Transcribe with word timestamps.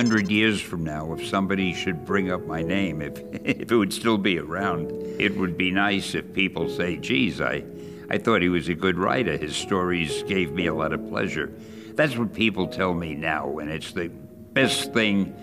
hundred 0.00 0.30
years 0.30 0.62
from 0.62 0.82
now, 0.82 1.12
if 1.12 1.26
somebody 1.26 1.74
should 1.74 2.06
bring 2.06 2.32
up 2.32 2.46
my 2.46 2.62
name, 2.62 3.02
if 3.02 3.18
if 3.44 3.70
it 3.70 3.76
would 3.76 3.92
still 3.92 4.16
be 4.16 4.38
around, 4.38 4.90
it 5.20 5.36
would 5.36 5.58
be 5.58 5.70
nice 5.70 6.14
if 6.14 6.32
people 6.32 6.70
say, 6.70 6.96
"Geez, 6.96 7.38
I, 7.42 7.62
I 8.08 8.16
thought 8.16 8.40
he 8.40 8.48
was 8.48 8.70
a 8.70 8.74
good 8.74 8.96
writer. 8.96 9.36
His 9.36 9.54
stories 9.54 10.22
gave 10.22 10.52
me 10.52 10.68
a 10.68 10.74
lot 10.74 10.94
of 10.94 11.06
pleasure." 11.10 11.52
That's 11.96 12.16
what 12.16 12.32
people 12.32 12.66
tell 12.66 12.94
me 12.94 13.14
now, 13.14 13.58
and 13.58 13.70
it's 13.70 13.92
the 13.92 14.08
best 14.08 14.94
thing 14.94 15.34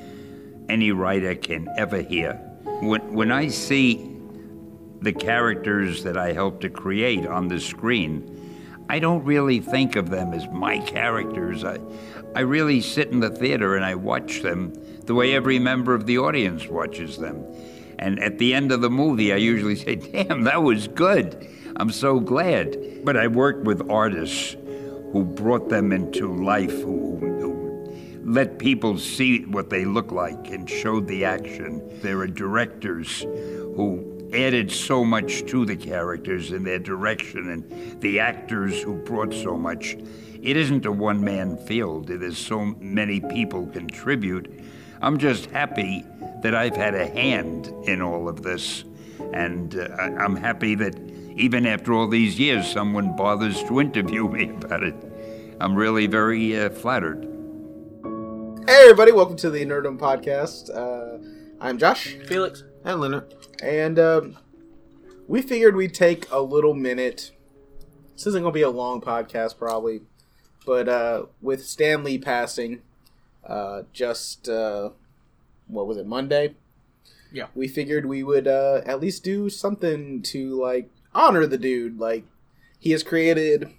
any 0.69 0.91
writer 0.91 1.35
can 1.35 1.68
ever 1.77 2.01
hear. 2.01 2.33
When 2.82 3.13
when 3.13 3.32
I 3.32 3.49
see 3.49 4.11
the 5.01 5.13
characters 5.13 6.04
that 6.04 6.18
I 6.18 6.33
help 6.33 6.61
to 6.61 6.69
create 6.71 7.27
on 7.27 7.47
the 7.47 7.60
screen, 7.60 8.11
I 8.89 8.97
don't 8.97 9.24
really 9.24 9.60
think 9.60 9.96
of 9.96 10.10
them 10.10 10.33
as 10.33 10.47
my 10.47 10.79
characters. 10.79 11.63
I, 11.63 11.77
I 12.37 12.41
really 12.41 12.82
sit 12.82 13.09
in 13.09 13.19
the 13.19 13.32
theater 13.32 13.75
and 13.75 13.83
I 13.83 13.96
watch 13.96 14.43
them 14.43 14.71
the 15.05 15.15
way 15.15 15.33
every 15.33 15.57
member 15.57 15.96
of 15.96 16.05
the 16.05 16.19
audience 16.19 16.68
watches 16.68 17.18
them. 17.18 17.43
And 17.97 18.19
at 18.19 18.37
the 18.37 18.54
end 18.54 18.71
of 18.71 18.82
the 18.82 18.91
movie, 18.91 19.33
I 19.33 19.37
usually 19.37 19.75
say, 19.75 19.96
Damn, 19.96 20.43
that 20.43 20.61
was 20.61 20.87
good. 20.87 21.50
I'm 21.77 21.89
so 21.89 22.19
glad. 22.19 23.04
But 23.04 23.18
I 23.18 23.25
worked 23.25 23.63
with 23.63 23.89
artists 23.89 24.55
who 25.11 25.25
brought 25.25 25.69
them 25.69 25.91
into 25.91 26.32
life, 26.32 26.79
who, 26.83 27.18
who 27.18 28.21
let 28.23 28.60
people 28.60 28.99
see 28.99 29.43
what 29.46 29.71
they 29.71 29.83
look 29.83 30.11
like 30.11 30.51
and 30.51 30.69
showed 30.69 31.07
the 31.07 31.25
action. 31.25 31.82
There 32.03 32.19
are 32.19 32.27
directors 32.27 33.21
who 33.21 34.16
added 34.33 34.72
so 34.72 35.03
much 35.06 35.45
to 35.47 35.66
the 35.66 35.75
characters 35.75 36.52
and 36.52 36.66
their 36.66 36.80
direction 36.80 37.50
and 37.50 38.02
the 38.02 38.20
actors 38.20 38.81
who 38.81 38.95
brought 38.95 39.33
so 39.33 39.56
much. 39.58 39.97
It 40.42 40.56
isn't 40.58 40.86
a 40.86 40.92
one 40.92 41.23
man 41.23 41.58
field, 41.58 42.08
there's 42.08 42.38
so 42.38 42.66
many 42.80 43.20
people 43.20 43.67
contribute. 43.67 44.52
I'm 45.02 45.17
just 45.17 45.48
happy 45.52 46.03
that 46.44 46.53
I've 46.55 46.75
had 46.75 46.95
a 46.95 47.08
hand 47.08 47.67
in 47.86 48.02
all 48.02 48.28
of 48.28 48.44
this. 48.44 48.83
And 49.33 49.75
uh, 49.78 49.88
I- 50.00 50.16
I'm 50.23 50.36
happy 50.36 50.75
that 50.75 50.95
even 51.36 51.66
after 51.66 51.94
all 51.94 52.08
these 52.08 52.39
years, 52.39 52.70
someone 52.72 53.16
bothers 53.16 53.61
to 53.64 53.80
interview 53.80 54.28
me 54.28 54.50
about 54.61 54.83
it. 54.83 54.95
I'm 55.59 55.75
really 55.75 56.08
very 56.08 56.59
uh, 56.59 56.70
flattered. 56.70 57.23
Hey 58.67 58.81
everybody, 58.83 59.11
welcome 59.11 59.38
to 59.38 59.50
the 59.50 59.66
Nerdum 59.66 59.98
Podcast. 59.98 60.70
Uh, 60.75 61.17
I'm 61.59 61.78
Josh, 61.78 62.16
Felix. 62.28 62.64
And 62.88 63.02
Leonard. 63.02 63.35
and 63.61 63.99
um, 63.99 64.38
we 65.27 65.41
figured 65.41 65.75
we'd 65.75 65.93
take 65.93 66.25
a 66.31 66.39
little 66.39 66.73
minute. 66.73 67.31
This 68.13 68.27
isn't 68.27 68.41
going 68.41 68.53
to 68.53 68.57
be 68.57 68.61
a 68.61 68.69
long 68.69 69.02
podcast, 69.02 69.57
probably, 69.57 70.03
but 70.66 70.88
uh, 70.88 71.25
with 71.41 71.65
Stan 71.65 72.05
Lee 72.05 72.17
passing, 72.17 72.81
uh, 73.45 73.81
just 73.91 74.47
uh, 74.47 74.91
what 75.67 75.85
was 75.85 75.97
it, 75.97 76.08
Monday? 76.08 76.55
Yeah. 77.30 77.47
We 77.53 77.67
figured 77.67 78.05
we 78.05 78.23
would 78.23 78.47
uh, 78.47 78.80
at 78.85 79.02
least 79.02 79.21
do 79.21 79.49
something 79.49 80.21
to 80.21 80.58
like 80.58 80.89
honor 81.13 81.45
the 81.45 81.58
dude. 81.58 81.99
Like 81.99 82.23
he 82.80 82.91
has 82.91 83.03
created 83.03 83.69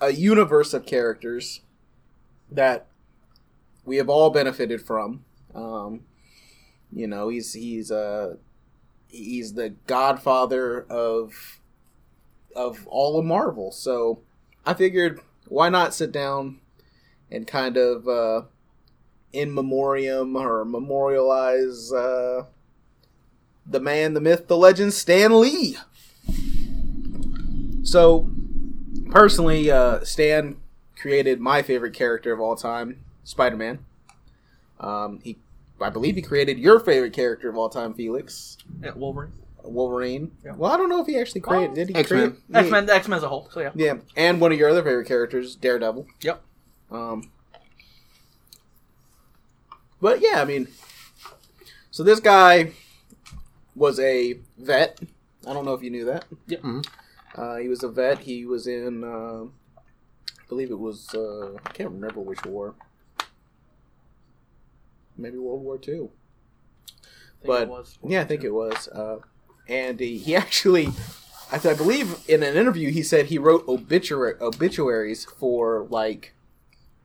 a 0.00 0.14
universe 0.14 0.72
of 0.72 0.86
characters 0.86 1.60
that 2.50 2.86
we 3.84 3.98
have 3.98 4.08
all 4.08 4.30
benefited 4.30 4.80
from. 4.80 5.26
Um, 5.54 6.04
you 6.90 7.06
know, 7.06 7.28
he's 7.28 7.52
he's 7.52 7.90
uh 7.90 8.36
he's 9.16 9.54
the 9.54 9.70
godfather 9.86 10.82
of 10.82 11.60
of 12.54 12.86
all 12.86 13.18
of 13.18 13.24
Marvel. 13.24 13.72
So 13.72 14.20
I 14.64 14.74
figured 14.74 15.20
why 15.48 15.68
not 15.68 15.94
sit 15.94 16.12
down 16.12 16.60
and 17.30 17.46
kind 17.46 17.76
of 17.76 18.08
uh 18.08 18.42
in 19.32 19.52
memoriam 19.52 20.36
or 20.36 20.64
memorialize 20.64 21.92
uh 21.92 22.44
the 23.68 23.80
man, 23.80 24.14
the 24.14 24.20
myth, 24.20 24.46
the 24.46 24.56
legend, 24.56 24.94
Stan 24.94 25.40
Lee. 25.40 25.76
So 27.82 28.30
personally, 29.10 29.70
uh 29.70 30.04
Stan 30.04 30.56
created 30.96 31.40
my 31.40 31.62
favorite 31.62 31.94
character 31.94 32.32
of 32.32 32.40
all 32.40 32.56
time, 32.56 33.00
Spider-Man. 33.24 33.78
Um, 34.80 35.20
he, 35.22 35.36
I 35.80 35.90
believe, 35.90 36.16
he 36.16 36.22
created 36.22 36.58
your 36.58 36.80
favorite 36.80 37.12
character 37.12 37.48
of 37.50 37.56
all 37.56 37.68
time, 37.68 37.92
Felix, 37.94 38.56
Yeah, 38.82 38.92
Wolverine. 38.94 39.32
Wolverine. 39.62 40.30
Yeah. 40.44 40.52
Well, 40.56 40.70
I 40.72 40.76
don't 40.76 40.88
know 40.88 41.00
if 41.00 41.06
he 41.06 41.18
actually 41.18 41.40
created. 41.42 41.74
Did 41.74 41.88
he 41.90 41.94
X-Men. 41.96 42.30
create 42.30 42.42
X 42.54 42.70
Men. 42.70 42.88
X 42.88 43.08
Men 43.08 43.16
as 43.18 43.22
a 43.24 43.28
whole. 43.28 43.48
So 43.50 43.60
yeah. 43.60 43.72
Yeah, 43.74 43.94
and 44.16 44.40
one 44.40 44.52
of 44.52 44.58
your 44.58 44.68
other 44.70 44.82
favorite 44.82 45.06
characters, 45.08 45.54
Daredevil. 45.56 46.06
Yep. 46.22 46.40
Um, 46.90 47.30
but 50.00 50.20
yeah, 50.20 50.40
I 50.40 50.44
mean, 50.44 50.68
so 51.90 52.02
this 52.02 52.20
guy 52.20 52.72
was 53.74 53.98
a 54.00 54.38
vet. 54.58 55.00
I 55.46 55.52
don't 55.52 55.64
know 55.64 55.74
if 55.74 55.82
you 55.82 55.90
knew 55.90 56.04
that. 56.06 56.24
Yep. 56.46 56.62
Mhm. 56.62 56.86
Uh, 57.34 57.56
he 57.56 57.68
was 57.68 57.82
a 57.82 57.88
vet. 57.88 58.20
He 58.20 58.46
was 58.46 58.66
in, 58.66 59.04
uh, 59.04 59.44
I 59.78 60.48
believe 60.48 60.70
it 60.70 60.78
was, 60.78 61.12
uh, 61.14 61.54
I 61.64 61.70
can't 61.72 61.90
remember 61.90 62.20
which 62.20 62.44
war. 62.44 62.74
Maybe 65.16 65.38
World 65.38 65.62
War 65.62 65.78
Two. 65.78 66.10
But- 67.44 67.62
it 67.62 67.68
was. 67.68 67.98
Yeah, 68.04 68.20
I 68.22 68.24
think 68.24 68.44
it 68.44 68.52
was. 68.52 68.88
Uh, 68.88 69.18
and 69.68 69.98
he, 70.00 70.18
he 70.18 70.34
actually, 70.36 70.88
I, 71.52 71.58
th- 71.58 71.74
I 71.74 71.76
believe 71.76 72.18
in 72.28 72.42
an 72.42 72.56
interview, 72.56 72.90
he 72.90 73.02
said 73.02 73.26
he 73.26 73.38
wrote 73.38 73.66
obituary, 73.68 74.34
obituaries 74.40 75.24
for 75.24 75.86
like 75.90 76.34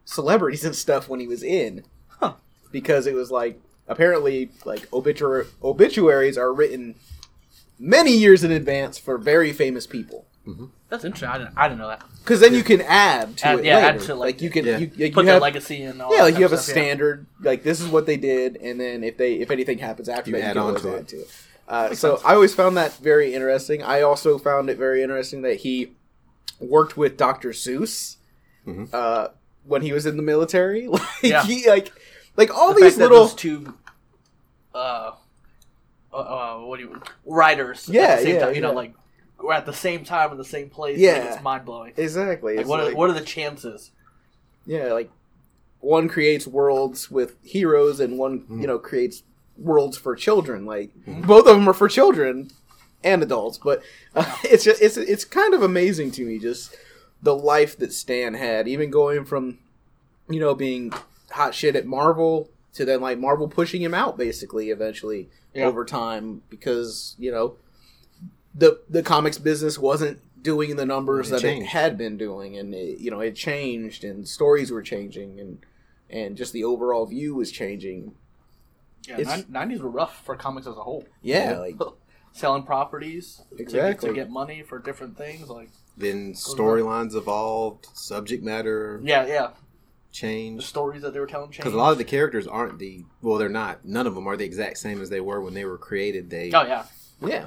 celebrities 0.06 0.66
and 0.66 0.76
stuff 0.76 1.08
when 1.10 1.20
he 1.20 1.28
was 1.28 1.44
in. 1.44 1.84
Huh. 2.08 2.34
Because 2.72 3.08
it 3.08 3.14
was 3.14 3.32
like, 3.32 3.60
apparently, 3.88 4.52
like 4.66 4.92
obituary, 4.94 5.48
obituaries 5.64 6.38
are 6.38 6.54
written 6.54 6.96
many 7.80 8.12
years 8.16 8.44
in 8.44 8.52
advance 8.52 8.98
for 8.98 9.18
very 9.18 9.52
famous 9.52 9.86
people. 9.88 10.26
That's 10.90 11.06
interesting. 11.06 11.30
I 11.30 11.38
didn't. 11.38 11.54
I 11.58 11.68
didn't 11.68 11.80
know 11.80 11.88
that. 11.88 12.04
Because 12.20 12.40
then 12.40 12.54
you 12.54 12.64
can 12.64 12.82
add 12.82 13.38
to 13.38 13.48
Add- 13.48 13.60
it 13.60 13.66
yeah, 13.66 13.76
later. 13.76 13.88
add 13.88 14.00
to, 14.02 14.16
like, 14.16 14.36
like, 14.36 14.42
you 14.42 14.50
can, 14.50 14.66
yeah. 14.66 14.78
you, 14.80 14.88
like, 14.98 15.14
Put 15.14 15.22
you 15.22 15.26
their 15.26 15.34
have, 15.36 15.42
legacy 15.42 15.84
and 15.84 16.02
all. 16.02 16.16
yeah, 16.16 16.24
like 16.24 16.38
you 16.38 16.46
of 16.46 16.52
have 16.52 16.60
a 16.60 16.62
stuff, 16.62 16.76
yeah. 16.76 16.84
standard. 16.84 17.26
Like 17.42 17.64
this 17.64 17.80
is 17.80 17.88
what 17.88 18.06
they 18.08 18.18
did, 18.18 18.58
and 18.58 18.80
then 18.80 19.04
if 19.04 19.18
they 19.18 19.36
if 19.36 19.52
anything 19.52 19.78
happens 19.78 20.10
after 20.10 20.32
You 20.32 20.38
that, 20.38 20.44
add 20.44 20.48
you 20.48 20.54
can 20.54 20.62
on 20.62 20.68
always 20.68 20.82
to 20.82 20.96
it. 20.96 21.00
add 21.00 21.08
to 21.10 21.16
it. 21.22 21.30
Uh, 21.68 21.94
so 21.96 22.20
I 22.26 22.34
always 22.34 22.54
found 22.54 22.76
that 22.78 22.94
very 22.98 23.34
interesting. 23.34 23.82
I 23.84 24.02
also 24.02 24.38
found 24.38 24.70
it 24.70 24.78
very 24.78 25.02
interesting 25.04 25.42
that 25.44 25.58
he 25.58 25.92
worked 26.60 26.98
with 26.98 27.16
Dr. 27.18 27.50
Seuss 27.52 28.18
Mhm. 28.68 28.94
uh, 28.94 29.30
when 29.66 29.82
he 29.84 29.94
was 29.94 30.06
in 30.06 30.18
the 30.18 30.24
military. 30.24 30.88
Like 30.92 31.02
Yeah. 31.22 31.44
he 31.46 31.70
like 31.70 31.94
like 32.36 32.54
all 32.54 32.74
The 32.74 32.82
these 32.82 32.94
fact 32.94 32.98
little 32.98 33.26
those 33.26 33.36
two, 33.36 33.74
uh, 34.74 35.12
uh, 36.14 36.16
uh, 36.18 36.58
what 36.60 36.78
do 36.80 36.86
you 36.86 37.02
writers? 37.26 37.88
Yeah, 37.90 38.02
at 38.02 38.18
the 38.20 38.24
same 38.26 38.36
yeah, 38.36 38.46
time, 38.48 38.56
you 38.56 38.62
know, 38.62 38.74
like 38.74 38.94
we're 39.44 39.54
at 39.54 39.66
the 39.66 39.74
same 39.74 40.04
time 40.04 40.32
in 40.32 40.38
the 40.38 40.46
same 40.46 40.70
place. 40.70 40.98
Yeah. 40.98 41.14
like, 41.20 41.24
it's 41.34 41.44
mind 41.44 41.66
blowing. 41.66 41.94
exactly. 41.98 42.54
Like, 42.56 42.62
It's 42.62 42.70
what 42.70 42.80
are 42.80 42.86
like- 42.86 42.98
what 42.98 43.10
are 43.10 43.14
the 43.14 43.22
chances? 43.22 43.92
yeah, 44.66 44.94
like 44.94 45.10
one 45.80 46.08
creates 46.08 46.46
worlds 46.46 47.10
with 47.10 47.36
heroes, 47.44 48.00
and 48.00 48.18
one 48.18 48.46
you 48.50 48.68
know 48.68 48.78
creates 48.80 49.24
worlds 49.58 49.98
for 49.98 50.16
children. 50.16 50.66
Like 50.66 50.92
both 51.08 51.48
of 51.48 51.56
them 51.56 51.68
are 51.68 51.74
for 51.74 51.88
children 51.90 52.52
and 53.04 53.24
adults, 53.24 53.58
but 53.58 53.82
uh, 54.16 54.38
it's 54.44 54.64
just 54.64 54.82
it's 54.82 54.98
it's 54.98 55.26
kind 55.26 55.54
of 55.54 55.62
amazing 55.64 56.12
to 56.12 56.26
me 56.26 56.38
just 56.40 56.76
the 57.24 57.36
life 57.36 57.78
that 57.80 57.94
Stan 57.94 58.34
had, 58.36 58.68
even 58.68 58.90
going 58.92 59.26
from 59.26 59.58
you 60.30 60.40
know 60.40 60.54
being 60.56 60.94
hot 61.32 61.56
shit 61.56 61.76
at 61.76 61.86
Marvel 61.86 62.50
to 62.74 62.86
then 62.86 63.02
like 63.02 63.18
Marvel 63.18 63.48
pushing 63.48 63.82
him 63.82 63.94
out 63.94 64.18
basically 64.18 64.70
eventually 64.70 65.30
Yeah. 65.56 65.66
over 65.66 65.84
time 65.86 66.44
because 66.50 67.16
you 67.18 67.32
know 67.32 67.56
the 68.54 68.82
the 68.90 69.02
comics 69.04 69.38
business 69.38 69.78
wasn't 69.78 70.20
doing 70.42 70.76
the 70.76 70.86
numbers 70.86 71.30
It 71.32 71.42
that 71.42 71.44
it 71.44 71.64
had 71.68 71.98
been 71.98 72.18
doing 72.18 72.58
and 72.58 72.74
it, 72.74 73.00
you 73.00 73.12
know 73.12 73.20
it 73.20 73.36
changed 73.36 74.04
and 74.04 74.28
stories 74.28 74.72
were 74.72 74.82
changing 74.82 75.40
and 75.40 75.60
and 76.10 76.36
just 76.36 76.52
the 76.52 76.64
overall 76.64 77.06
view 77.06 77.36
was 77.36 77.52
changing 77.52 78.14
Yeah, 79.08 79.42
nineties 79.50 79.82
were 79.82 79.90
rough 79.90 80.26
for 80.26 80.36
comics 80.36 80.68
as 80.68 80.76
a 80.78 80.82
whole. 80.84 81.06
yeah 81.22 81.52
Yeah. 81.52 81.58
like 81.60 81.76
Selling 82.34 82.64
properties 82.64 83.42
to 83.52 83.56
get- 83.58 83.62
Exactly. 83.62 84.10
to 84.10 84.16
get 84.16 84.30
money 84.30 84.64
for 84.64 84.80
different 84.80 85.18
things. 85.18 85.50
Like 85.50 85.70
Then 85.98 86.32
storylines 86.34 87.14
evolved, 87.14 87.88
subject 87.94 88.42
matter 88.42 89.02
yeah, 89.04 89.26
yeah, 89.28 89.50
the 90.58 90.62
stories 90.62 91.02
that 91.02 91.12
they 91.14 91.20
were 91.20 91.28
telling 91.28 91.48
changed. 91.52 91.58
Because 91.60 91.74
a 91.74 91.78
lot 91.78 91.92
of 91.92 91.98
the 91.98 92.06
characters 92.06 92.48
aren't 92.48 92.80
the 92.80 93.04
well, 93.22 93.38
they're 93.38 93.50
not. 93.50 93.84
None 93.86 94.08
of 94.08 94.16
them 94.16 94.28
are 94.28 94.38
the 94.38 94.46
exact 94.46 94.78
same 94.78 95.02
as 95.02 95.10
they 95.10 95.20
were 95.20 95.42
when 95.42 95.54
they 95.54 95.66
were 95.66 95.78
created. 95.78 96.30
They 96.30 96.52
oh 96.54 96.64
yeah, 96.64 96.86
yeah 97.22 97.46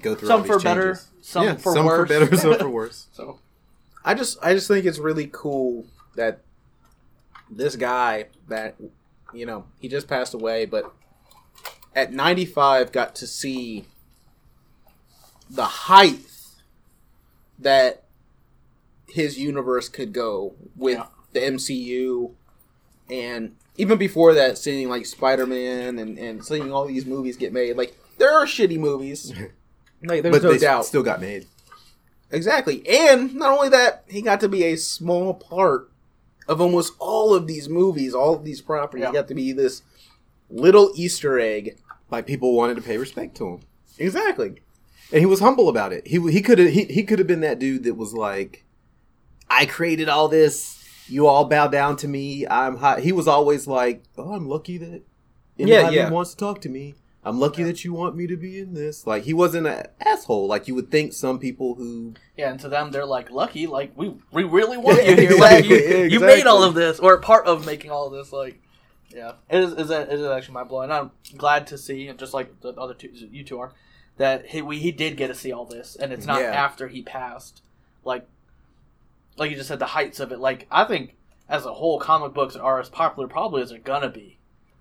go 0.00 0.14
through 0.14 0.30
all 0.30 0.38
some 0.38 0.42
these 0.46 0.52
for 0.56 0.60
better, 0.60 0.82
changes. 0.94 1.08
some 1.20 1.44
yeah, 1.44 1.54
for 1.56 1.72
some 1.74 1.86
worse. 1.86 2.08
for 2.10 2.20
better, 2.20 2.36
some 2.38 2.58
for 2.58 2.68
worse. 2.68 3.06
So 3.12 3.38
I 4.04 4.14
just 4.14 4.38
I 4.42 4.54
just 4.54 4.68
think 4.68 4.84
it's 4.86 4.98
really 4.98 5.28
cool 5.32 5.86
that 6.16 6.40
this 7.50 7.76
guy 7.76 8.26
that 8.48 8.76
you 9.34 9.46
know 9.46 9.66
he 9.80 9.88
just 9.88 10.08
passed 10.08 10.34
away, 10.34 10.64
but 10.66 10.92
at 11.94 12.12
95 12.12 12.90
got 12.92 13.14
to 13.16 13.26
see 13.26 13.86
the 15.50 15.64
height 15.66 16.20
that 17.58 18.04
his 19.08 19.38
universe 19.38 19.88
could 19.90 20.12
go 20.12 20.54
with 20.74 20.96
Yeah. 20.96 21.06
the 21.32 21.40
MCU 21.40 22.32
and 23.10 23.56
even 23.76 23.98
before 23.98 24.32
that, 24.34 24.56
seeing 24.58 24.88
like 24.88 25.04
Spider 25.06 25.46
Man 25.46 25.98
and 25.98 26.18
and 26.18 26.44
seeing 26.44 26.72
all 26.72 26.86
these 26.86 27.04
movies 27.06 27.36
get 27.36 27.52
made, 27.52 27.76
like 27.76 27.96
there 28.18 28.32
are 28.32 28.46
shitty 28.46 28.78
movies. 28.78 29.32
Like 30.04 30.22
there's 30.22 30.32
but 30.36 30.42
no 30.42 30.52
they 30.52 30.58
doubt. 30.58 30.84
still 30.84 31.02
got 31.02 31.20
made. 31.20 31.46
Exactly. 32.30 32.82
And 32.88 33.34
not 33.34 33.50
only 33.52 33.68
that, 33.70 34.04
he 34.08 34.22
got 34.22 34.40
to 34.40 34.48
be 34.48 34.64
a 34.64 34.76
small 34.76 35.34
part 35.34 35.90
of 36.48 36.60
almost 36.60 36.94
all 36.98 37.34
of 37.34 37.46
these 37.46 37.68
movies, 37.68 38.14
all 38.14 38.34
of 38.34 38.44
these 38.44 38.60
properties. 38.60 39.02
Yeah. 39.02 39.08
He 39.10 39.14
got 39.14 39.28
to 39.28 39.34
be 39.34 39.52
this 39.52 39.82
little 40.50 40.92
Easter 40.96 41.38
egg. 41.38 41.76
Like 42.10 42.26
people 42.26 42.54
wanted 42.56 42.74
to 42.76 42.82
pay 42.82 42.98
respect 42.98 43.36
to 43.38 43.48
him, 43.48 43.60
Exactly. 43.98 44.60
and 45.12 45.20
he 45.20 45.24
was 45.26 45.40
humble 45.40 45.68
about 45.70 45.92
it. 45.94 46.06
He 46.06 46.18
he 46.30 46.42
could 46.42 46.58
have 46.58 46.70
he, 46.70 46.84
he 46.84 47.04
could 47.04 47.18
have 47.18 47.28
been 47.28 47.40
that 47.40 47.58
dude 47.58 47.84
that 47.84 47.94
was 47.94 48.12
like, 48.12 48.64
I 49.48 49.64
created 49.66 50.08
all 50.10 50.28
this. 50.28 50.78
You 51.08 51.26
all 51.26 51.46
bow 51.46 51.68
down 51.68 51.96
to 51.98 52.08
me. 52.08 52.46
I'm 52.46 52.76
hot. 52.76 53.00
He 53.00 53.12
was 53.12 53.26
always 53.28 53.66
like, 53.66 54.02
oh, 54.18 54.32
I'm 54.34 54.46
lucky 54.48 54.76
that 54.78 55.02
Yeah, 55.56 55.76
anybody 55.76 55.96
yeah. 55.96 56.10
wants 56.10 56.30
to 56.32 56.36
talk 56.36 56.60
to 56.62 56.68
me. 56.68 56.94
I'm 57.24 57.38
lucky 57.38 57.62
that 57.62 57.84
you 57.84 57.92
want 57.92 58.16
me 58.16 58.26
to 58.26 58.36
be 58.36 58.58
in 58.58 58.74
this. 58.74 59.06
Like 59.06 59.22
he 59.24 59.32
wasn't 59.32 59.66
an 59.68 59.86
asshole. 60.00 60.46
Like 60.48 60.66
you 60.66 60.74
would 60.74 60.90
think 60.90 61.12
some 61.12 61.38
people 61.38 61.74
who 61.76 62.14
Yeah, 62.36 62.50
and 62.50 62.58
to 62.60 62.68
them, 62.68 62.90
they're 62.90 63.06
like 63.06 63.30
lucky. 63.30 63.66
Like 63.68 63.92
we, 63.96 64.14
we 64.32 64.42
really 64.42 64.76
want 64.76 64.98
you 65.06 65.14
here. 65.16 65.30
exactly, 65.32 65.38
Like, 65.38 65.64
you, 65.88 65.96
you 66.04 66.20
made 66.20 66.46
all 66.46 66.64
of 66.64 66.74
this, 66.74 66.98
or 66.98 67.18
part 67.20 67.46
of 67.46 67.64
making 67.64 67.90
all 67.92 68.06
of 68.08 68.12
this. 68.12 68.32
Like, 68.32 68.60
yeah, 69.14 69.32
it 69.48 69.60
is. 69.60 69.72
is 69.74 69.90
it 69.90 70.08
is 70.08 70.22
actually 70.26 70.54
mind 70.54 70.68
blowing. 70.68 70.90
I'm 70.90 71.12
glad 71.36 71.68
to 71.68 71.78
see, 71.78 72.10
just 72.14 72.34
like 72.34 72.60
the 72.60 72.70
other 72.72 72.94
two, 72.94 73.10
you 73.12 73.44
two 73.44 73.60
are, 73.60 73.72
that 74.16 74.46
he 74.46 74.60
we, 74.62 74.78
he 74.80 74.90
did 74.90 75.16
get 75.16 75.28
to 75.28 75.34
see 75.34 75.52
all 75.52 75.64
this, 75.64 75.94
and 75.94 76.12
it's 76.12 76.26
not 76.26 76.40
Yeah. 76.40 76.46
after 76.50 76.88
he 76.88 77.02
passed. 77.02 77.62
Like, 78.04 78.26
like 79.36 79.50
you 79.50 79.56
just 79.56 79.68
said, 79.68 79.78
the 79.78 79.86
heights 79.86 80.18
of 80.18 80.32
it. 80.32 80.40
Like, 80.40 80.66
I 80.72 80.84
think 80.84 81.14
as 81.48 81.66
a 81.66 81.72
whole, 81.74 82.00
comic 82.00 82.34
books 82.34 82.56
are 82.56 82.80
as 82.80 82.88
popular 82.88 83.28
probably 83.28 83.62
as 83.62 83.70
they're 83.70 83.78
gonna 83.78 84.08
be. 84.10 84.38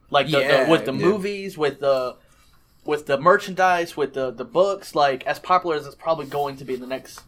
Like 0.10 0.26
the, 0.26 0.40
Yeah, 0.40 0.64
the, 0.66 0.72
with 0.72 0.86
the 0.86 0.94
yeah. 0.94 1.06
movies, 1.06 1.56
with 1.58 1.80
the 1.80 2.16
with 2.86 3.06
the 3.06 3.20
merchandise, 3.20 3.96
with 3.98 4.14
the 4.14 4.32
the 4.32 4.46
books, 4.46 4.96
like 4.96 5.26
as 5.28 5.40
popular 5.40 5.76
as 5.76 5.86
it's 5.86 5.96
probably 5.96 6.26
going 6.26 6.58
to 6.58 6.66
be 6.66 6.74
in 6.76 6.82
the 6.82 6.88
next 6.88 7.22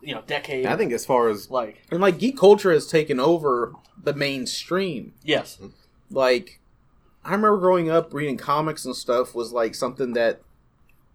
you 0.00 0.14
know 0.14 0.22
decade. 0.26 0.66
I 0.66 0.76
think 0.76 0.92
as 0.92 1.04
far 1.04 1.28
as 1.28 1.50
like 1.50 1.82
And 1.90 2.00
like 2.00 2.18
geek 2.18 2.36
culture 2.38 2.72
has 2.72 2.86
taken 2.86 3.18
over 3.18 3.72
the 4.02 4.14
mainstream. 4.14 5.14
yes, 5.24 5.58
Like 6.10 6.60
I 7.24 7.32
remember 7.32 7.58
growing 7.58 7.90
up 7.90 8.14
reading 8.14 8.36
comics 8.36 8.84
and 8.84 8.94
stuff 8.94 9.34
was 9.34 9.52
like 9.52 9.74
something 9.74 10.12
that 10.14 10.40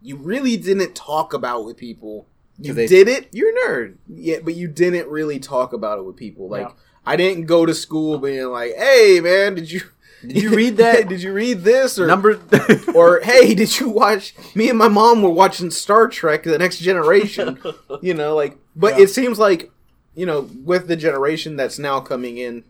you 0.02 0.18
really 0.18 0.58
didn't 0.58 0.94
talk 0.96 1.34
about 1.34 1.64
with 1.66 1.78
people. 1.78 2.28
You 2.60 2.68
'Cause 2.72 2.76
they- 2.76 2.88
did 2.88 3.08
it, 3.08 3.30
you're 3.32 3.50
a 3.58 3.68
nerd. 3.68 3.96
Yeah, 4.08 4.40
but 4.44 4.56
you 4.56 4.68
didn't 4.68 5.08
really 5.08 5.40
talk 5.40 5.72
about 5.74 5.98
it 5.98 6.04
with 6.04 6.18
people. 6.18 6.50
Like 6.50 6.68
Yeah. 6.68 6.74
I 7.06 7.16
didn't 7.16 7.46
go 7.46 7.66
to 7.66 7.74
school 7.74 8.18
being 8.20 8.46
like, 8.48 8.76
"Hey, 8.76 9.20
man, 9.22 9.56
did 9.56 9.72
you 9.72 9.82
Did 10.28 10.42
you 10.42 10.56
read 10.56 10.78
that? 10.78 11.08
did 11.10 11.22
you 11.22 11.34
read 11.34 11.62
this 11.64 12.00
or 12.00 12.08
number 12.08 12.40
or 12.96 13.20
hey, 13.22 13.54
did 13.54 13.80
you 13.80 13.90
watch? 13.90 14.34
Me 14.56 14.70
and 14.70 14.78
my 14.78 14.88
mom 14.88 15.22
were 15.22 15.30
watching 15.30 15.70
Star 15.72 16.08
Trek: 16.08 16.44
The 16.44 16.58
Next 16.58 16.80
Generation. 16.80 17.60
you 18.02 18.14
know, 18.14 18.36
like, 18.36 18.58
but 18.76 18.98
Yeah. 18.98 19.04
it 19.04 19.08
seems 19.10 19.38
like, 19.40 19.72
you 20.16 20.26
know, 20.26 20.50
with 20.64 20.88
the 20.88 20.96
generation 20.96 21.56
that's 21.58 21.78
now 21.78 22.00
coming 22.00 22.38
in, 22.38 22.64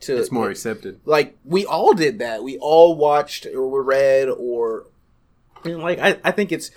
to 0.00 0.16
it's 0.18 0.30
more 0.32 0.50
accepted. 0.50 1.00
like 1.04 1.36
we 1.44 1.64
all 1.64 1.94
did 1.94 2.18
that. 2.18 2.42
We 2.42 2.58
all 2.58 2.96
watched 2.96 3.46
or 3.46 3.66
were 3.68 3.82
read 3.82 4.28
or, 4.28 4.84
and 5.64 5.78
like 5.78 5.98
I, 5.98 6.18
I 6.24 6.32
think 6.32 6.52
it's 6.52 6.70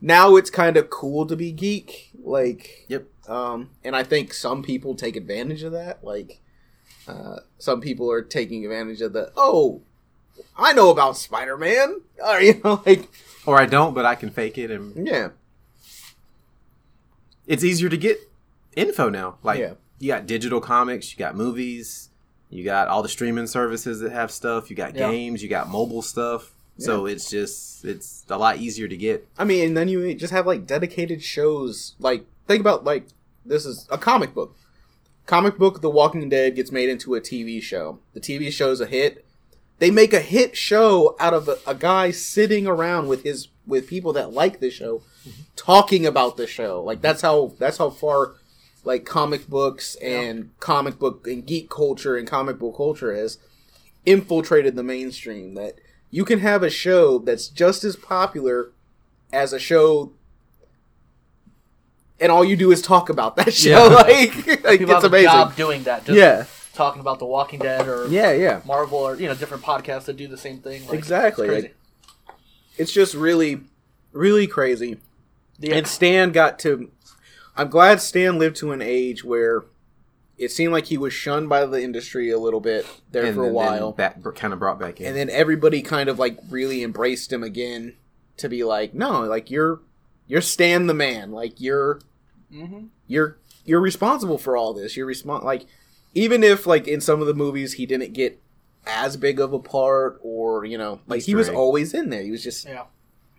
now 0.00 0.36
it's 0.36 0.50
kind 0.50 0.76
of 0.76 0.90
cool 0.90 1.24
to 1.26 1.36
be 1.36 1.52
geek. 1.52 2.10
Like, 2.22 2.86
Yep. 2.88 3.04
um, 3.28 3.70
and 3.84 3.94
I 3.94 4.02
think 4.02 4.32
some 4.34 4.62
people 4.62 4.94
take 4.94 5.14
advantage 5.14 5.62
of 5.62 5.72
that. 5.72 6.02
Like, 6.02 6.40
uh, 7.08 7.36
some 7.58 7.80
people 7.80 8.10
are 8.10 8.22
taking 8.22 8.64
advantage 8.64 9.00
of 9.00 9.12
the 9.12 9.32
oh, 9.36 9.82
I 10.56 10.72
know 10.72 10.90
about 10.90 11.16
Spider 11.16 11.56
Man. 11.56 12.00
Or 12.24 12.40
you 12.40 12.60
know, 12.64 12.82
like 12.86 13.08
Or 13.46 13.58
I 13.58 13.66
don't, 13.66 13.92
but 13.94 14.04
I 14.06 14.14
can 14.14 14.30
fake 14.30 14.56
it, 14.58 14.70
and 14.70 15.06
yeah, 15.06 15.28
it's 17.46 17.64
easier 17.64 17.88
to 17.88 17.96
get 17.96 18.18
info 18.76 19.08
now. 19.08 19.36
Like 19.42 19.58
Yeah. 19.60 19.74
you 19.98 20.08
got 20.08 20.26
digital 20.26 20.60
comics, 20.60 21.12
you 21.12 21.18
got 21.18 21.36
movies, 21.36 22.08
you 22.50 22.64
got 22.64 22.88
all 22.88 23.02
the 23.02 23.08
streaming 23.08 23.46
services 23.46 24.00
that 24.00 24.12
have 24.12 24.30
stuff, 24.30 24.70
you 24.70 24.76
got 24.76 24.94
Yeah. 24.94 25.10
games, 25.10 25.42
you 25.42 25.48
got 25.48 25.68
mobile 25.68 26.02
stuff. 26.02 26.52
So 26.76 27.06
it's 27.06 27.30
just 27.30 27.84
it's 27.84 28.24
a 28.28 28.36
lot 28.36 28.56
easier 28.58 28.88
to 28.88 28.96
get. 28.96 29.28
I 29.38 29.44
mean, 29.44 29.64
and 29.64 29.76
then 29.76 29.86
you 29.88 30.12
just 30.14 30.32
have 30.32 30.44
like 30.44 30.66
dedicated 30.66 31.22
shows. 31.22 31.94
Like, 32.00 32.26
think 32.48 32.60
about 32.60 32.82
like 32.82 33.06
this 33.46 33.64
is 33.64 33.86
a 33.92 33.98
comic 33.98 34.34
book. 34.34 34.56
Comic 35.26 35.56
book 35.56 35.80
The 35.80 35.90
Walking 35.90 36.28
Dead 36.28 36.54
gets 36.54 36.70
made 36.70 36.88
into 36.88 37.14
a 37.14 37.20
TV 37.20 37.62
show. 37.62 37.98
The 38.12 38.20
TV 38.20 38.52
show's 38.52 38.80
a 38.80 38.86
hit. 38.86 39.24
They 39.78 39.90
make 39.90 40.12
a 40.12 40.20
hit 40.20 40.56
show 40.56 41.16
out 41.18 41.34
of 41.34 41.48
a, 41.48 41.58
a 41.66 41.74
guy 41.74 42.10
sitting 42.10 42.66
around 42.66 43.08
with 43.08 43.24
his 43.24 43.48
with 43.66 43.88
people 43.88 44.12
that 44.12 44.32
like 44.32 44.60
the 44.60 44.70
show, 44.70 44.98
mm-hmm. 45.26 45.42
talking 45.56 46.04
about 46.04 46.36
the 46.36 46.46
show. 46.46 46.82
Like 46.82 47.00
that's 47.00 47.22
how 47.22 47.54
that's 47.58 47.78
how 47.78 47.90
far 47.90 48.34
like 48.84 49.06
comic 49.06 49.48
books 49.48 49.96
and 49.96 50.50
comic 50.60 50.98
book 50.98 51.26
and 51.26 51.46
geek 51.46 51.70
culture 51.70 52.16
and 52.16 52.28
comic 52.28 52.58
book 52.58 52.76
culture 52.76 53.14
has 53.14 53.38
infiltrated 54.04 54.76
the 54.76 54.82
mainstream. 54.82 55.54
That 55.54 55.76
you 56.10 56.24
can 56.24 56.40
have 56.40 56.62
a 56.62 56.70
show 56.70 57.18
that's 57.18 57.48
just 57.48 57.82
as 57.82 57.96
popular 57.96 58.72
as 59.32 59.52
a 59.52 59.58
show 59.58 60.12
and 62.24 62.32
all 62.32 62.44
you 62.44 62.56
do 62.56 62.72
is 62.72 62.80
talk 62.82 63.08
about 63.10 63.36
that 63.36 63.52
show 63.54 63.70
Yeah. 63.70 63.82
like, 64.02 64.46
like 64.64 64.78
people 64.80 64.96
it's 64.96 65.04
amazing 65.04 65.30
job 65.30 65.54
doing 65.56 65.82
that. 65.84 66.04
Just 66.04 66.18
yeah 66.18 66.44
talking 66.72 67.00
about 67.00 67.20
The 67.20 67.26
Walking 67.26 67.60
Dead 67.60 67.86
or 67.86 68.08
yeah 68.08 68.32
yeah 68.32 68.60
Marvel 68.66 68.98
or 68.98 69.14
you 69.16 69.28
know 69.28 69.34
different 69.34 69.62
podcasts 69.62 70.06
that 70.06 70.16
do 70.16 70.26
the 70.26 70.36
same 70.38 70.58
thing. 70.58 70.84
Like, 70.88 70.98
Exactly, 70.98 71.48
it's 71.48 71.62
like- 71.64 71.76
it's 72.76 72.92
just 72.92 73.14
really 73.14 73.60
really 74.12 74.46
crazy 74.46 74.98
The- 75.60 75.72
and 75.72 75.86
stan 75.86 76.32
got 76.32 76.58
to 76.60 76.90
i'm 77.56 77.68
glad 77.68 78.00
stan 78.00 78.38
lived 78.38 78.56
to 78.56 78.72
an 78.72 78.82
age 78.82 79.22
where 79.24 79.64
it 80.38 80.50
seemed 80.50 80.72
like 80.72 80.86
he 80.86 80.98
was 80.98 81.12
shunned 81.12 81.48
by 81.48 81.64
the 81.66 81.80
industry 81.82 82.30
a 82.30 82.38
little 82.38 82.58
bit 82.60 82.84
there 83.12 83.24
and 83.26 83.34
for 83.36 83.42
a 83.42 83.46
then- 83.46 83.54
while 83.54 83.92
That 83.92 84.22
kind 84.34 84.52
of 84.52 84.58
brought 84.58 84.80
back 84.80 85.00
in. 85.00 85.06
and 85.06 85.16
then 85.16 85.30
everybody 85.30 85.80
kind 85.82 86.08
of 86.08 86.18
like 86.18 86.38
really 86.50 86.82
embraced 86.82 87.32
him 87.32 87.44
again 87.44 87.94
to 88.38 88.48
be 88.48 88.64
like 88.64 88.94
no 88.94 89.22
like 89.22 89.50
you're 89.50 89.80
you're 90.26 90.40
stan 90.40 90.86
the 90.88 90.94
man 90.94 91.30
like 91.30 91.60
you're 91.60 92.00
Mhm. 92.54 92.88
you're 93.08 93.38
you're 93.64 93.80
responsible 93.80 94.38
for 94.38 94.56
all 94.56 94.72
this. 94.74 94.96
You're 94.96 95.06
respon 95.08 95.42
like 95.42 95.66
even 96.14 96.44
if 96.44 96.66
like 96.66 96.86
in 96.86 97.00
some 97.00 97.20
of 97.20 97.26
the 97.26 97.34
movies 97.34 97.74
he 97.74 97.86
didn't 97.86 98.12
get 98.12 98.40
as 98.86 99.16
big 99.16 99.40
of 99.40 99.52
a 99.52 99.58
part 99.58 100.20
or 100.22 100.64
you 100.64 100.76
know 100.78 101.00
like 101.06 101.22
he 101.22 101.34
was 101.34 101.48
egg. 101.48 101.54
always 101.56 101.94
in 101.94 102.10
there. 102.10 102.22
He 102.22 102.30
was 102.30 102.42
just 102.44 102.66
Yeah. 102.66 102.84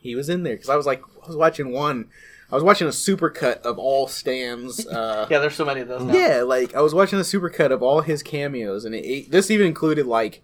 he 0.01 0.15
was 0.15 0.27
in 0.29 0.43
there 0.43 0.55
because 0.55 0.69
I 0.69 0.75
was 0.75 0.85
like 0.85 1.01
I 1.23 1.27
was 1.27 1.35
watching 1.35 1.71
one. 1.71 2.09
I 2.51 2.55
was 2.55 2.63
watching 2.63 2.87
a 2.87 2.91
supercut 2.91 3.61
of 3.61 3.79
all 3.79 4.07
Stan's. 4.07 4.85
Uh, 4.91 5.25
Yeah, 5.31 5.39
there's 5.39 5.55
so 5.55 5.65
many 5.65 5.81
of 5.81 5.87
those 5.87 6.03
now. 6.03 6.13
yeah, 6.13 6.41
like 6.43 6.75
I 6.75 6.81
was 6.81 6.93
watching 6.93 7.17
a 7.19 7.23
supercut 7.23 7.71
of 7.71 7.81
all 7.81 8.01
his 8.01 8.21
cameos, 8.21 8.85
and 8.85 8.93
it, 8.93 9.05
it- 9.05 9.31
this 9.31 9.49
even 9.49 9.65
included 9.67 10.05
like 10.05 10.41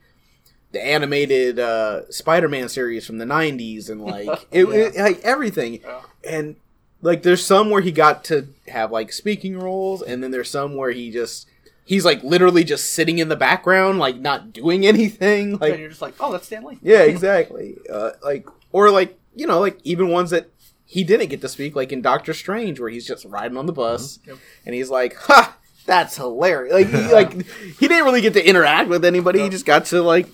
the 0.72 0.84
animated 0.84 1.60
uh, 1.60 2.10
Spider-Man 2.10 2.70
series 2.70 3.06
from 3.06 3.18
the 3.18 3.26
'90s, 3.26 3.90
and 3.90 4.02
like 4.02 4.48
it, 4.52 4.68
Yeah. 4.68 4.74
it- 4.76 4.96
like 4.96 5.20
everything. 5.24 5.82
Yeah. 5.84 6.02
And 6.28 6.56
like, 7.02 7.24
there's 7.24 7.46
some 7.46 7.70
where 7.70 7.82
he 7.82 7.92
got 7.92 8.24
to 8.26 8.48
have 8.68 8.92
like 8.92 9.12
speaking 9.14 9.58
roles, 9.60 10.02
and 10.02 10.22
then 10.24 10.32
there's 10.32 10.50
some 10.50 10.76
where 10.76 10.92
he 10.92 11.12
just 11.12 11.48
he's 11.84 12.06
like 12.06 12.24
literally 12.24 12.64
just 12.64 12.94
sitting 12.94 13.20
in 13.20 13.28
the 13.30 13.36
background, 13.36 14.00
like 14.00 14.18
not 14.18 14.54
doing 14.54 14.86
anything. 14.94 15.54
and 15.54 15.62
Like, 15.62 15.80
you're 15.80 15.90
just 15.90 16.02
like, 16.02 16.14
oh, 16.20 16.32
that's 16.32 16.46
Stan 16.48 16.64
Lee 16.64 16.78
yeah, 16.82 17.02
exactly. 17.02 17.78
Uh, 17.92 18.12
like, 18.24 18.48
or 18.72 18.90
like 18.92 19.18
you 19.36 19.48
know, 19.48 19.60
like 19.60 19.80
even 19.84 20.10
ones 20.10 20.30
that 20.32 20.50
he 20.86 21.04
didn't 21.06 21.28
get 21.30 21.40
to 21.42 21.48
speak, 21.50 21.76
like 21.76 21.92
in 21.92 22.02
Doctor 22.02 22.34
Strange, 22.34 22.80
where 22.80 22.90
he's 22.90 23.08
just 23.08 23.24
riding 23.26 23.58
on 23.58 23.66
the 23.66 23.72
bus, 23.74 24.20
Yep. 24.28 24.38
and 24.66 24.76
he's 24.76 24.90
like, 24.90 25.16
"Ha, 25.16 25.56
that's 25.86 26.18
hilarious!" 26.18 26.74
Like, 26.74 26.88
he, 26.88 27.14
like 27.14 27.46
he 27.80 27.88
didn't 27.88 28.04
really 28.04 28.22
get 28.22 28.34
to 28.34 28.46
interact 28.46 28.90
with 28.90 29.06
anybody. 29.06 29.40
He 29.42 29.50
just 29.50 29.66
got 29.66 29.86
to 29.86 30.02
like 30.02 30.28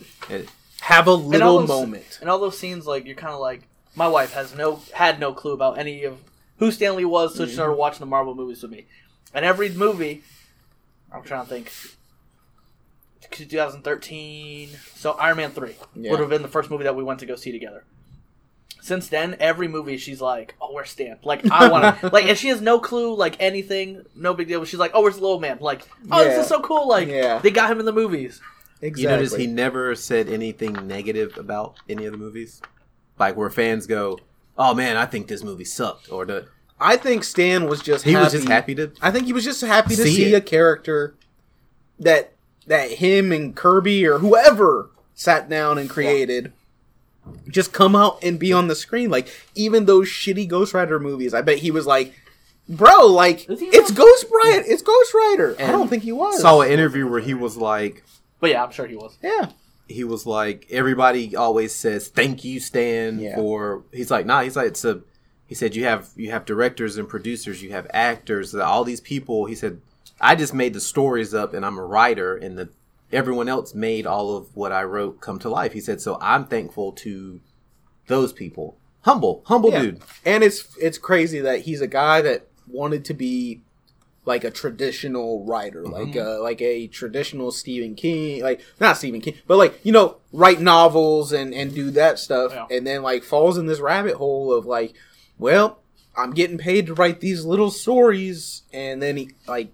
have 0.82 1.08
a 1.08 1.14
And 1.14 1.26
little 1.26 1.60
those- 1.60 1.68
moment. 1.68 2.18
And 2.22 2.30
all 2.30 2.40
those 2.40 2.58
scenes, 2.58 2.88
like 2.88 3.06
you're 3.06 3.16
kind 3.16 3.34
of 3.34 3.40
like, 3.40 3.62
my 3.96 4.08
wife 4.08 4.34
has 4.34 4.56
no 4.56 4.82
had 4.94 5.20
no 5.20 5.32
clue 5.34 5.54
about 5.54 5.78
any 5.78 6.04
of 6.04 6.18
who 6.60 6.72
Stan 6.72 6.96
Lee 6.96 7.06
was, 7.06 7.36
so 7.36 7.46
she 7.46 7.54
started 7.54 7.72
Mm-hmm. 7.72 7.80
watching 7.80 8.00
the 8.00 8.06
Marvel 8.08 8.34
movies 8.36 8.62
with 8.62 8.72
me. 8.72 8.86
And 9.34 9.44
every 9.46 9.70
movie, 9.70 10.24
I'm 11.14 11.24
trying 11.24 11.44
to 11.44 11.50
think, 11.50 11.72
2013, 13.32 14.70
so 14.96 15.12
Iron 15.14 15.38
Man 15.38 15.52
three 15.52 15.76
Yeah. 15.96 16.12
would 16.12 16.20
have 16.20 16.30
been 16.30 16.42
the 16.42 16.48
first 16.48 16.70
movie 16.70 16.84
that 16.86 16.96
we 16.96 17.04
went 17.04 17.20
to 17.20 17.26
go 17.26 17.36
see 17.36 17.52
together. 17.52 17.84
Since 18.82 19.10
then, 19.10 19.36
every 19.40 19.68
movie 19.68 19.98
she's 19.98 20.22
like, 20.22 20.56
"Oh, 20.62 20.72
where's 20.72 20.90
Stan?" 20.92 21.18
Like 21.24 21.50
I 21.52 21.70
want 21.70 22.00
to, 22.00 22.08
like, 22.14 22.26
and 22.26 22.38
she 22.38 22.48
has 22.48 22.62
no 22.62 22.80
clue, 22.80 23.16
like 23.16 23.36
anything, 23.42 24.06
no 24.16 24.34
big 24.34 24.48
deal. 24.48 24.60
But 24.60 24.70
she's 24.70 24.80
like, 24.80 24.92
"Oh, 24.94 25.02
where's 25.02 25.16
the 25.16 25.22
little 25.22 25.40
man?" 25.42 25.58
Like, 25.60 25.86
"Oh, 26.10 26.22
Yeah. 26.22 26.30
this 26.30 26.40
is 26.44 26.48
so 26.48 26.62
cool!" 26.62 26.88
Like, 26.88 27.08
Yeah. 27.10 27.40
they 27.40 27.52
got 27.52 27.70
him 27.72 27.80
in 27.80 27.86
the 27.86 27.92
movies. 27.92 28.40
Exactly. 28.82 29.02
You 29.04 29.10
notice 29.10 29.36
he 29.36 29.48
never 29.48 29.96
said 29.96 30.30
anything 30.30 30.74
negative 30.88 31.38
about 31.38 31.76
any 31.90 32.06
of 32.06 32.12
the 32.14 32.18
movies, 32.18 32.62
like 33.20 33.36
where 33.36 33.50
fans 33.50 33.88
go, 33.88 34.20
"Oh 34.58 34.74
man, 34.74 34.98
I 34.98 35.06
think 35.06 35.28
this 35.28 35.44
movie 35.44 35.66
sucked," 35.66 36.12
or 36.12 36.26
the 36.26 36.48
I 36.80 36.98
think 36.98 37.24
Stan 37.24 37.68
was 37.68 37.82
just 37.82 38.06
he 38.06 38.12
happy. 38.12 38.24
was 38.24 38.34
just 38.34 38.48
happy 38.48 38.76
to. 38.76 38.92
I 39.02 39.12
think 39.12 39.26
he 39.26 39.34
was 39.34 39.44
just 39.44 39.62
happy 39.62 39.96
to 39.96 40.04
See 40.04 40.16
see 40.16 40.34
a 40.34 40.42
character 40.42 41.16
that 42.00 42.34
that 42.68 42.92
him 42.92 43.32
and 43.32 43.56
Kirby 43.56 44.06
or 44.06 44.20
whoever 44.20 44.90
sat 45.16 45.50
down 45.50 45.78
and 45.78 45.90
created 45.90 46.52
just 47.50 47.74
come 47.74 47.96
out 47.96 48.24
and 48.24 48.40
be 48.40 48.54
on 48.54 48.68
the 48.68 48.76
screen. 48.76 49.10
Like 49.10 49.28
even 49.56 49.86
those 49.86 50.08
shitty 50.08 50.48
Ghost 50.48 50.74
Rider 50.74 51.00
movies, 51.00 51.34
I 51.34 51.42
bet 51.42 51.58
he 51.58 51.72
was 51.72 51.86
like, 51.88 52.14
"Bro, 52.70 53.08
like 53.08 53.46
it's 53.50 53.90
not? 53.90 53.98
Ghost 53.98 54.26
Rider, 54.32 54.64
it's 54.68 54.82
Ghost 54.84 55.14
Rider." 55.14 55.56
I 55.60 55.72
don't 55.72 55.88
think 55.90 56.04
he 56.04 56.12
was. 56.12 56.40
Saw 56.42 56.62
an 56.62 56.72
interview 56.72 57.08
where 57.08 57.20
he 57.20 57.34
was 57.34 57.58
like, 57.58 58.04
But 58.40 58.52
yeah, 58.52 58.64
I'm 58.64 58.72
sure 58.72 58.86
he 58.86 58.96
was. 58.96 59.18
yeah, 59.22 59.50
he 59.88 60.04
was 60.04 60.26
like, 60.26 60.68
everybody 60.70 61.36
always 61.36 61.74
says 61.74 62.08
thank 62.10 62.44
you, 62.44 62.60
Stan, 62.60 63.20
Yeah. 63.20 63.36
for. 63.36 63.84
He's 63.92 64.12
like, 64.12 64.26
nah. 64.26 64.42
He's 64.42 64.56
like, 64.56 64.68
it's 64.68 64.86
a. 64.86 65.02
He 65.46 65.56
said 65.56 65.76
you 65.76 65.86
have 65.86 66.10
you 66.16 66.30
have 66.32 66.44
directors 66.46 66.98
and 66.98 67.08
producers, 67.08 67.64
you 67.64 67.72
have 67.72 67.88
actors, 67.94 68.54
uh, 68.54 68.64
all 68.66 68.84
these 68.84 69.00
people. 69.02 69.46
He 69.46 69.56
said, 69.56 69.80
I 70.20 70.36
just 70.36 70.54
made 70.54 70.74
the 70.74 70.82
stories 70.82 71.34
up, 71.34 71.54
and 71.54 71.66
I'm 71.66 71.78
a 71.78 71.86
writer, 71.86 72.36
and 72.36 72.58
the 72.58 72.70
everyone 73.12 73.48
else 73.48 73.74
made 73.74 74.06
all 74.06 74.36
of 74.36 74.54
what 74.56 74.74
I 74.74 74.84
wrote 74.84 75.22
come 75.22 75.40
to 75.40 75.50
life. 75.50 75.72
He 75.72 75.80
said, 75.80 76.02
so 76.02 76.18
I'm 76.22 76.46
thankful 76.46 76.92
to 76.94 77.40
those 78.08 78.34
people. 78.34 78.78
Humble, 79.04 79.42
humble 79.46 79.72
Yeah. 79.72 79.82
dude. 79.84 80.02
and 80.26 80.44
it's 80.44 80.68
it's 80.82 80.98
crazy 80.98 81.40
that 81.40 81.62
he's 81.62 81.80
a 81.80 81.88
guy 81.88 82.20
that 82.22 82.48
wanted 82.68 83.06
to 83.06 83.14
be 83.14 83.62
like 84.28 84.44
a 84.44 84.52
traditional 84.52 85.44
writer, 85.46 85.84
like 85.88 86.16
uh, 86.16 86.40
like 86.42 86.62
a 86.62 86.86
traditional 86.88 87.50
Stephen 87.52 87.96
King, 87.96 88.44
like 88.44 88.62
not 88.80 88.98
Stephen 88.98 89.22
King, 89.22 89.36
but 89.48 89.58
like 89.58 89.80
you 89.84 89.92
know, 89.92 90.18
write 90.32 90.60
novels 90.62 91.32
and 91.32 91.54
and 91.54 91.74
do 91.74 91.90
that 91.92 92.20
stuff, 92.20 92.52
Yeah. 92.54 92.68
and 92.70 92.86
then 92.86 93.02
like 93.02 93.24
falls 93.24 93.58
in 93.58 93.66
this 93.66 93.80
rabbit 93.80 94.16
hole 94.16 94.54
of 94.54 94.66
like, 94.66 94.94
well, 95.40 95.80
I'm 96.16 96.32
getting 96.32 96.58
paid 96.58 96.86
to 96.88 96.94
write 96.94 97.22
these 97.22 97.46
little 97.46 97.72
stories, 97.72 98.64
and 98.74 99.02
then 99.02 99.18
he 99.18 99.32
like 99.48 99.72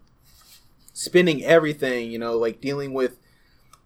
spinning 0.94 1.44
everything, 1.44 2.12
you 2.12 2.20
know, 2.20 2.38
like 2.38 2.62
dealing 2.62 2.94
with. 2.94 3.18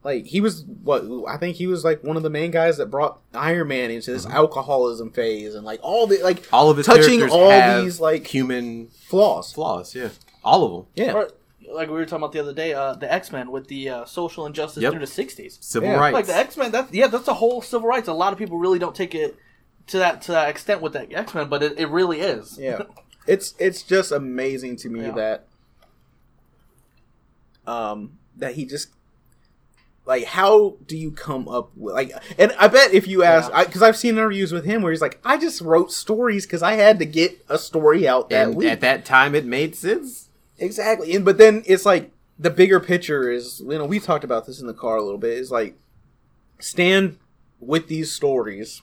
Like 0.04 0.28
he 0.28 0.40
was 0.40 0.64
what 0.64 1.04
I 1.28 1.36
think 1.38 1.58
he 1.58 1.68
was 1.68 1.84
like 1.84 2.02
one 2.02 2.16
of 2.16 2.24
the 2.24 2.30
main 2.30 2.52
guys 2.52 2.78
that 2.78 2.86
brought 2.90 3.20
Iron 3.34 3.68
Man 3.70 3.92
into 3.92 4.12
this 4.12 4.26
alcoholism 4.26 5.12
phase 5.12 5.54
and 5.54 5.66
like 5.66 5.82
all 5.84 6.08
the 6.08 6.20
like 6.24 6.48
All 6.54 6.70
of 6.70 6.78
his 6.78 6.86
touching 6.86 7.28
all 7.30 7.82
these 7.84 8.00
like 8.00 8.26
human 8.26 8.88
flaws. 8.88 9.52
flaws. 9.52 9.94
Yeah, 9.96 10.10
all 10.48 10.64
of 10.66 10.72
them. 10.72 10.86
Yeah, 11.06 11.14
Or, 11.14 11.30
like 11.74 11.90
we 11.90 11.96
were 11.96 12.06
talking 12.06 12.18
about 12.24 12.32
the 12.32 12.40
other 12.40 12.54
day, 12.54 12.74
uh, 12.74 12.94
the 12.94 13.12
X 13.12 13.32
Men 13.32 13.52
with 13.52 13.68
the 13.68 13.90
uh, 13.90 14.06
social 14.06 14.46
injustice 14.46 14.82
Yep. 14.84 14.92
through 14.94 15.02
the 15.02 15.06
'60s. 15.06 15.58
Civil 15.62 15.90
Yeah. 15.90 15.98
rights. 15.98 16.14
Like 16.14 16.26
the 16.28 16.36
X 16.36 16.56
Men, 16.58 16.72
that's 16.72 16.92
yeah, 16.94 17.08
that's 17.08 17.28
a 17.28 17.34
whole 17.34 17.62
civil 17.62 17.88
rights. 17.88 18.08
A 18.08 18.14
lot 18.14 18.32
of 18.34 18.40
people 18.40 18.58
really 18.58 18.80
don't 18.80 18.96
take 18.96 19.14
it 19.14 19.36
to 19.88 19.98
that 20.00 20.22
to 20.24 20.32
that 20.32 20.50
extent 20.50 20.82
with 20.82 20.94
the 20.94 21.12
X 21.14 21.34
Men, 21.34 21.50
but 21.50 21.62
it, 21.64 21.78
it 21.78 21.90
really 21.90 22.22
is. 22.22 22.58
yeah. 22.60 22.84
It's 23.28 23.56
it's 23.60 23.82
just 23.84 24.14
amazing 24.14 24.78
to 24.78 24.90
me 24.90 25.02
Yeah. 25.02 25.12
that 25.12 25.48
um 27.66 28.18
that 28.38 28.54
he 28.56 28.66
just 28.66 28.90
like 30.06 30.24
how 30.24 30.78
do 30.86 30.98
you 30.98 31.12
come 31.12 31.50
up 31.50 31.72
with 31.76 31.94
like 31.94 32.12
and 32.40 32.54
I 32.58 32.70
bet 32.70 32.94
if 32.94 33.08
you 33.08 33.24
ask 33.24 33.52
Yeah. 33.52 33.66
because 33.66 33.82
I've 33.82 33.98
seen 33.98 34.12
interviews 34.16 34.54
with 34.54 34.64
him 34.64 34.82
where 34.82 34.92
he's 34.94 35.02
like 35.02 35.20
I 35.26 35.38
just 35.38 35.60
wrote 35.60 35.92
stories 35.92 36.46
because 36.46 36.64
I 36.64 36.74
had 36.76 37.00
to 37.00 37.06
get 37.06 37.44
a 37.50 37.58
story 37.58 38.08
out 38.08 38.30
that 38.30 38.48
and 38.48 38.56
week 38.56 38.70
at 38.70 38.80
that 38.82 39.04
time, 39.04 39.36
it 39.36 39.46
made 39.46 39.76
sense. 39.76 40.27
Exactly. 40.60 41.16
And 41.16 41.24
but 41.24 41.38
then 41.38 41.64
it's 41.66 41.86
like 41.86 42.12
the 42.40 42.50
bigger 42.50 42.80
picture 42.80 43.30
is 43.30 43.60
you 43.60 43.78
know, 43.78 43.86
we 43.86 44.00
talked 44.00 44.24
about 44.24 44.46
this 44.46 44.60
in 44.60 44.68
the 44.68 44.74
car 44.74 44.98
a 44.98 45.04
little 45.04 45.18
bit, 45.18 45.38
is 45.38 45.52
like 45.52 45.78
stand 46.60 47.18
with 47.60 47.88
these 47.88 48.12
stories 48.12 48.82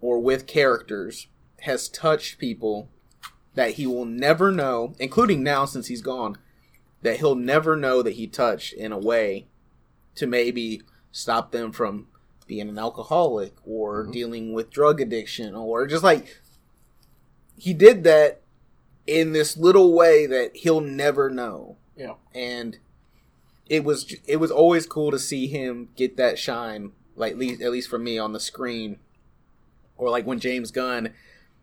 or 0.00 0.20
with 0.20 0.46
characters 0.46 1.28
has 1.60 1.88
touched 1.88 2.38
people 2.38 2.88
that 3.54 3.72
he 3.72 3.86
will 3.86 4.04
never 4.04 4.52
know, 4.52 4.94
including 4.98 5.42
now 5.42 5.64
since 5.64 5.86
he's 5.86 6.02
gone, 6.02 6.36
that 7.02 7.16
he'll 7.18 7.34
never 7.34 7.74
know 7.74 8.02
that 8.02 8.14
he 8.14 8.26
touched 8.26 8.72
in 8.74 8.92
a 8.92 8.98
way 8.98 9.46
to 10.14 10.26
maybe 10.26 10.82
stop 11.10 11.50
them 11.50 11.72
from 11.72 12.06
being 12.46 12.68
an 12.68 12.78
alcoholic 12.78 13.54
or 13.64 14.02
mm-hmm. 14.02 14.12
dealing 14.12 14.52
with 14.52 14.70
drug 14.70 15.00
addiction 15.00 15.54
or 15.54 15.86
just 15.86 16.04
like 16.04 16.40
he 17.56 17.72
did 17.72 18.04
that 18.04 18.40
in 19.06 19.32
this 19.32 19.56
little 19.56 19.92
way 19.94 20.26
that 20.26 20.56
he'll 20.56 20.80
never 20.80 21.30
know. 21.30 21.76
Yeah. 21.96 22.14
and 22.34 22.78
it 23.68 23.82
was 23.82 24.14
it 24.26 24.36
was 24.36 24.50
always 24.50 24.86
cool 24.86 25.10
to 25.10 25.18
see 25.18 25.46
him 25.46 25.88
get 25.96 26.16
that 26.18 26.38
shine 26.38 26.92
like 27.16 27.32
at 27.32 27.38
least, 27.38 27.62
at 27.62 27.72
least 27.72 27.88
for 27.88 27.98
me 27.98 28.18
on 28.18 28.32
the 28.32 28.38
screen. 28.40 28.98
Or 29.96 30.10
like 30.10 30.26
when 30.26 30.38
James 30.38 30.70
Gunn 30.70 31.14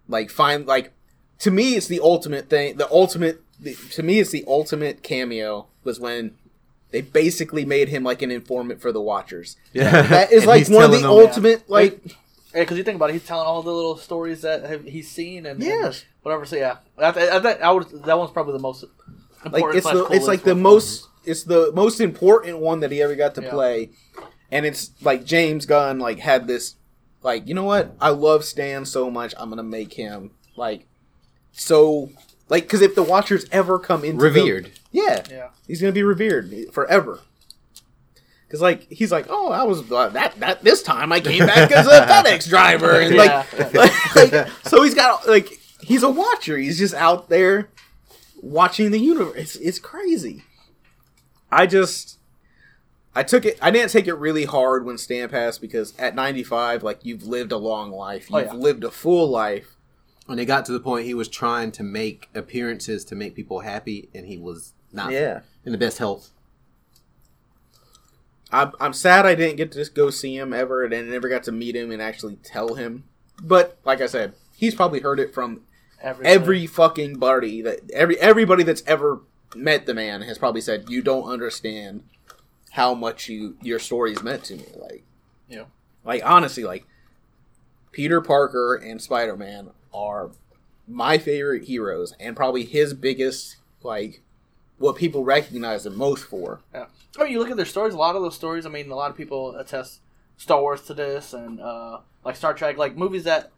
like 0.09 0.29
find 0.29 0.65
like 0.65 0.91
to 1.39 1.51
me 1.51 1.75
it's 1.75 1.87
the 1.87 1.99
ultimate 2.01 2.49
thing 2.49 2.77
the 2.77 2.89
ultimate 2.91 3.41
the, 3.59 3.75
to 3.91 4.03
me 4.03 4.19
it's 4.19 4.31
the 4.31 4.43
ultimate 4.47 5.03
cameo 5.03 5.67
was 5.83 5.99
when 5.99 6.35
they 6.91 7.01
basically 7.01 7.63
made 7.63 7.89
him 7.89 8.03
like 8.03 8.21
an 8.21 8.31
informant 8.31 8.81
for 8.81 8.91
the 8.91 9.01
watchers. 9.01 9.55
Yeah, 9.71 10.01
that 10.01 10.31
is 10.31 10.45
like 10.47 10.67
one 10.67 10.83
of 10.85 10.91
the 10.91 10.99
telling 10.99 11.01
them- 11.03 11.11
ultimate 11.27 11.69
like 12.53 12.59
Yeah, 12.59 12.61
because 12.63 12.77
you 12.77 12.83
think 12.83 12.95
about 12.95 13.09
it, 13.09 13.13
he's 13.13 13.25
telling 13.25 13.45
all 13.47 13.61
the 13.63 13.71
little 13.71 13.97
stories 13.97 14.41
that 14.41 14.63
have, 14.63 14.83
he's 14.85 15.09
seen 15.09 15.45
and, 15.45 15.61
and 15.61 16.03
whatever. 16.21 16.45
So 16.45 16.55
yeah, 16.55 16.77
I, 16.97 17.05
I, 17.11 17.37
I, 17.37 17.51
I 17.53 17.71
would, 17.71 17.89
that 18.05 18.17
one's 18.17 18.31
probably 18.31 18.53
the 18.53 18.59
most 18.59 18.83
important. 19.43 19.65
like 19.67 19.75
it's 19.75 19.85
the 19.91 20.07
it's 20.11 20.27
like 20.27 20.43
the 20.43 20.53
one. 20.53 20.61
most 20.63 21.07
it's 21.25 21.43
the 21.43 21.71
most 21.73 21.99
important 21.99 22.59
one 22.59 22.79
that 22.81 22.91
he 22.91 23.01
ever 23.01 23.15
got 23.15 23.35
to 23.35 23.41
Yeah. 23.41 23.49
play 23.49 23.89
and 24.51 24.65
it's 24.65 24.91
like 25.01 25.25
james 25.25 25.65
gunn 25.65 25.97
like 25.99 26.19
had 26.19 26.47
this 26.47 26.75
like 27.23 27.45
you 27.47 27.53
know 27.53 27.63
what 27.63 27.93
i 27.99 28.09
love 28.09 28.43
stan 28.45 28.85
so 28.85 29.09
much 29.11 29.33
i'm 29.37 29.49
gonna 29.49 29.63
make 29.63 29.93
him 29.93 30.31
like 30.55 30.85
so 31.51 32.09
like 32.49 32.63
because 32.63 32.81
if 32.81 32.95
the 32.95 33.03
watchers 33.03 33.45
ever 33.51 33.79
come 33.79 34.03
into 34.05 34.17
the- 34.19 34.25
revered. 34.41 34.71
yeah 34.91 35.23
Yeah. 35.29 35.49
he's 35.67 35.81
gonna 35.81 35.91
be 35.93 36.03
revered 36.03 36.53
forever 36.71 37.19
because 38.53 38.61
like 38.61 38.87
he's 38.91 39.11
like 39.11 39.25
oh 39.29 39.51
i 39.51 39.63
was 39.63 39.91
uh, 39.91 40.09
that 40.09 40.39
that 40.39 40.63
this 40.63 40.83
time 40.83 41.11
i 41.11 41.19
came 41.19 41.43
back 41.43 41.71
as 41.71 41.87
a 41.87 41.89
fedex 42.05 42.47
driver. 42.47 43.01
And 43.01 43.15
like, 43.15 43.31
Yeah. 43.31 43.69
like, 43.73 44.15
like, 44.31 44.47
so 44.63 44.83
he's 44.83 44.93
got 44.93 45.27
like 45.27 45.49
he's 45.81 46.03
a 46.03 46.09
watcher. 46.09 46.55
He's 46.55 46.77
just 46.77 46.93
out 46.93 47.29
there 47.29 47.69
watching 48.43 48.91
the 48.91 48.99
universe. 48.99 49.35
It's, 49.35 49.55
it's 49.55 49.79
crazy. 49.79 50.43
I 51.51 51.65
just 51.65 52.19
i 53.15 53.23
took 53.23 53.43
it 53.43 53.57
i 53.59 53.71
didn't 53.71 53.89
take 53.89 54.07
it 54.07 54.13
really 54.15 54.45
hard 54.45 54.85
when 54.85 54.97
stan 54.97 55.29
passed 55.29 55.61
because 55.61 55.93
at 55.99 56.15
95 56.15 56.81
like 56.83 56.99
you've 57.03 57.23
lived 57.23 57.51
a 57.51 57.57
long 57.57 57.91
life. 57.91 58.27
Oh, 58.31 58.37
you've 58.37 58.47
yeah. 58.49 58.53
lived 58.53 58.83
a 58.83 58.91
full 58.91 59.27
life. 59.27 59.75
When 60.27 60.37
it 60.37 60.45
got 60.45 60.65
to 60.65 60.71
the 60.73 60.79
point 60.79 61.07
he 61.07 61.15
was 61.15 61.27
trying 61.27 61.71
to 61.71 61.81
make 61.81 62.29
appearances 62.35 63.03
to 63.05 63.15
make 63.15 63.33
people 63.33 63.61
happy, 63.61 64.09
and 64.13 64.27
he 64.27 64.37
was 64.37 64.73
not 64.91 65.11
yeah. 65.11 65.39
in 65.65 65.71
the 65.71 65.77
best 65.79 65.97
health. 65.97 66.29
I'm, 68.53 68.71
I'm 68.79 68.93
sad 68.93 69.25
I 69.25 69.35
didn't 69.35 69.57
get 69.57 69.71
to 69.71 69.79
just 69.79 69.95
go 69.95 70.09
see 70.09 70.37
him 70.37 70.53
ever 70.53 70.83
and 70.85 70.93
I 70.93 71.01
never 71.01 71.27
got 71.27 71.43
to 71.43 71.51
meet 71.51 71.75
him 71.75 71.91
and 71.91 72.01
actually 72.01 72.35
tell 72.37 72.75
him. 72.75 73.03
But 73.41 73.77
like 73.83 73.99
I 73.99 74.05
said, 74.05 74.33
he's 74.55 74.75
probably 74.75 74.99
heard 75.01 75.19
it 75.19 75.33
from 75.33 75.61
Every, 76.01 76.25
every 76.25 76.67
fucking 76.67 77.17
buddy 77.17 77.61
that 77.61 77.89
every 77.93 78.19
everybody 78.19 78.63
that's 78.63 78.83
ever 78.85 79.21
met 79.55 79.85
the 79.85 79.93
man 79.93 80.21
has 80.23 80.37
probably 80.37 80.59
said 80.59 80.89
you 80.89 81.01
don't 81.01 81.29
understand 81.29 82.03
how 82.71 82.93
much 82.93 83.29
you 83.29 83.55
your 83.61 83.79
stories 83.79 84.21
meant 84.21 84.43
to 84.45 84.57
me. 84.57 84.65
Like 84.75 85.03
Yeah. 85.47 85.65
like 86.03 86.21
honestly, 86.25 86.63
like 86.65 86.85
Peter 87.93 88.19
Parker 88.21 88.75
and 88.75 89.01
Spider 89.01 89.37
Man 89.37 89.69
are 89.93 90.31
my 90.87 91.17
favorite 91.17 91.63
heroes 91.63 92.13
and 92.19 92.35
probably 92.35 92.65
his 92.65 92.93
biggest 92.93 93.55
like 93.81 94.21
what 94.77 94.97
people 94.97 95.23
recognize 95.23 95.85
him 95.85 95.97
most 95.97 96.25
for. 96.25 96.59
Yeah. 96.73 96.87
I 97.19 97.23
mean, 97.23 97.31
you 97.33 97.39
look 97.39 97.51
at 97.51 97.57
their 97.57 97.65
stories. 97.65 97.93
A 97.93 97.97
lot 97.97 98.15
of 98.15 98.21
those 98.21 98.35
stories. 98.35 98.65
I 98.65 98.69
mean, 98.69 98.89
a 98.89 98.95
lot 98.95 99.11
of 99.11 99.17
people 99.17 99.55
attest 99.55 99.99
Star 100.37 100.59
Wars 100.61 100.81
to 100.83 100.93
this, 100.93 101.33
and 101.33 101.59
uh, 101.61 101.99
like 102.25 102.35
Star 102.35 102.53
Trek, 102.53 102.77
like 102.77 102.95
movies 102.97 103.23
that 103.25 103.51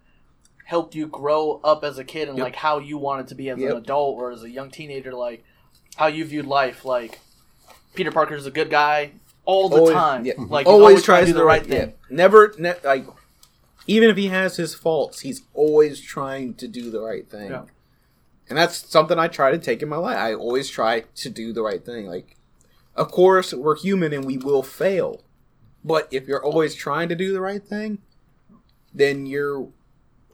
helped 0.65 0.95
you 0.95 1.05
grow 1.07 1.61
up 1.63 1.83
as 1.83 1.97
a 1.99 2.03
kid 2.03 2.27
and 2.27 2.37
Yep. 2.37 2.43
like 2.43 2.55
how 2.55 2.79
you 2.79 2.97
wanted 2.97 3.27
to 3.27 3.35
be 3.35 3.49
as 3.49 3.59
Yep. 3.59 3.71
an 3.71 3.77
adult 3.77 4.17
or 4.17 4.31
as 4.31 4.43
a 4.43 4.49
young 4.49 4.71
teenager, 4.71 5.13
like 5.13 5.43
how 5.95 6.07
you 6.07 6.25
viewed 6.25 6.47
life. 6.47 6.83
Like 6.83 7.19
Peter 7.93 8.11
Parker's 8.11 8.45
a 8.47 8.51
good 8.51 8.69
guy 8.71 9.11
all 9.45 9.69
the 9.69 9.77
Always- 9.77 9.93
time. 9.93 10.25
yeah. 10.25 10.33
Like 10.37 10.65
he's 10.65 10.73
always, 10.73 11.03
tries 11.03 11.27
to 11.27 11.31
do 11.33 11.37
the 11.37 11.45
right 11.45 11.63
thing. 11.63 11.89
yeah. 11.89 11.95
Never, 12.09 12.53
ne- 12.57 12.73
like, 12.83 13.05
even 13.85 14.09
if 14.09 14.17
he 14.17 14.27
has 14.29 14.57
his 14.57 14.73
faults, 14.73 15.19
he's 15.19 15.43
always 15.53 16.01
trying 16.01 16.55
to 16.55 16.67
do 16.67 16.89
the 16.89 16.99
right 16.99 17.29
thing. 17.29 17.51
Yeah. 17.51 17.65
And 18.49 18.57
that's 18.57 18.89
something 18.89 19.19
I 19.19 19.27
try 19.27 19.51
to 19.51 19.59
take 19.59 19.83
in 19.83 19.87
my 19.89 19.97
life. 19.97 20.17
I 20.17 20.33
always 20.33 20.67
try 20.69 21.01
to 21.15 21.29
do 21.29 21.53
the 21.53 21.61
right 21.61 21.85
thing. 21.85 22.07
Like, 22.07 22.35
of 22.95 23.11
course, 23.11 23.53
we're 23.53 23.75
human 23.75 24.13
and 24.13 24.25
we 24.25 24.37
will 24.37 24.63
fail. 24.63 25.21
But 25.83 26.07
if 26.11 26.27
you're 26.27 26.43
always 26.43 26.73
trying 26.73 27.09
to 27.09 27.15
do 27.15 27.31
the 27.31 27.41
right 27.41 27.63
thing, 27.63 27.99
then 28.93 29.25
you're 29.25 29.67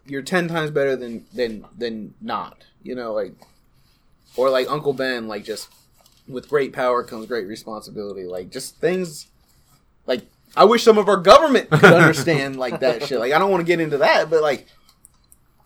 you're 0.05 0.21
ten 0.21 0.47
times 0.47 0.71
better 0.71 0.95
than 0.95 1.25
than 1.33 1.65
than 1.77 2.13
not. 2.21 2.65
You 2.83 2.95
know, 2.95 3.13
like 3.13 3.33
or 4.35 4.49
like 4.49 4.69
Uncle 4.69 4.93
Ben, 4.93 5.27
like 5.27 5.43
just 5.43 5.69
with 6.27 6.49
great 6.49 6.71
power 6.73 7.03
comes 7.03 7.25
great 7.25 7.47
responsibility. 7.47 8.23
Like 8.23 8.49
just 8.49 8.77
things 8.77 9.27
like 10.05 10.21
I 10.55 10.65
wish 10.65 10.83
some 10.83 10.97
of 10.97 11.09
our 11.09 11.17
government 11.17 11.69
could 11.69 11.83
understand 11.93 12.57
like 12.57 12.79
that 12.79 13.07
shit. 13.07 13.19
Like 13.19 13.33
I 13.33 13.39
don't 13.39 13.51
want 13.51 13.61
to 13.61 13.67
get 13.67 13.79
into 13.79 13.97
that, 13.97 14.29
but 14.29 14.41
like 14.41 14.67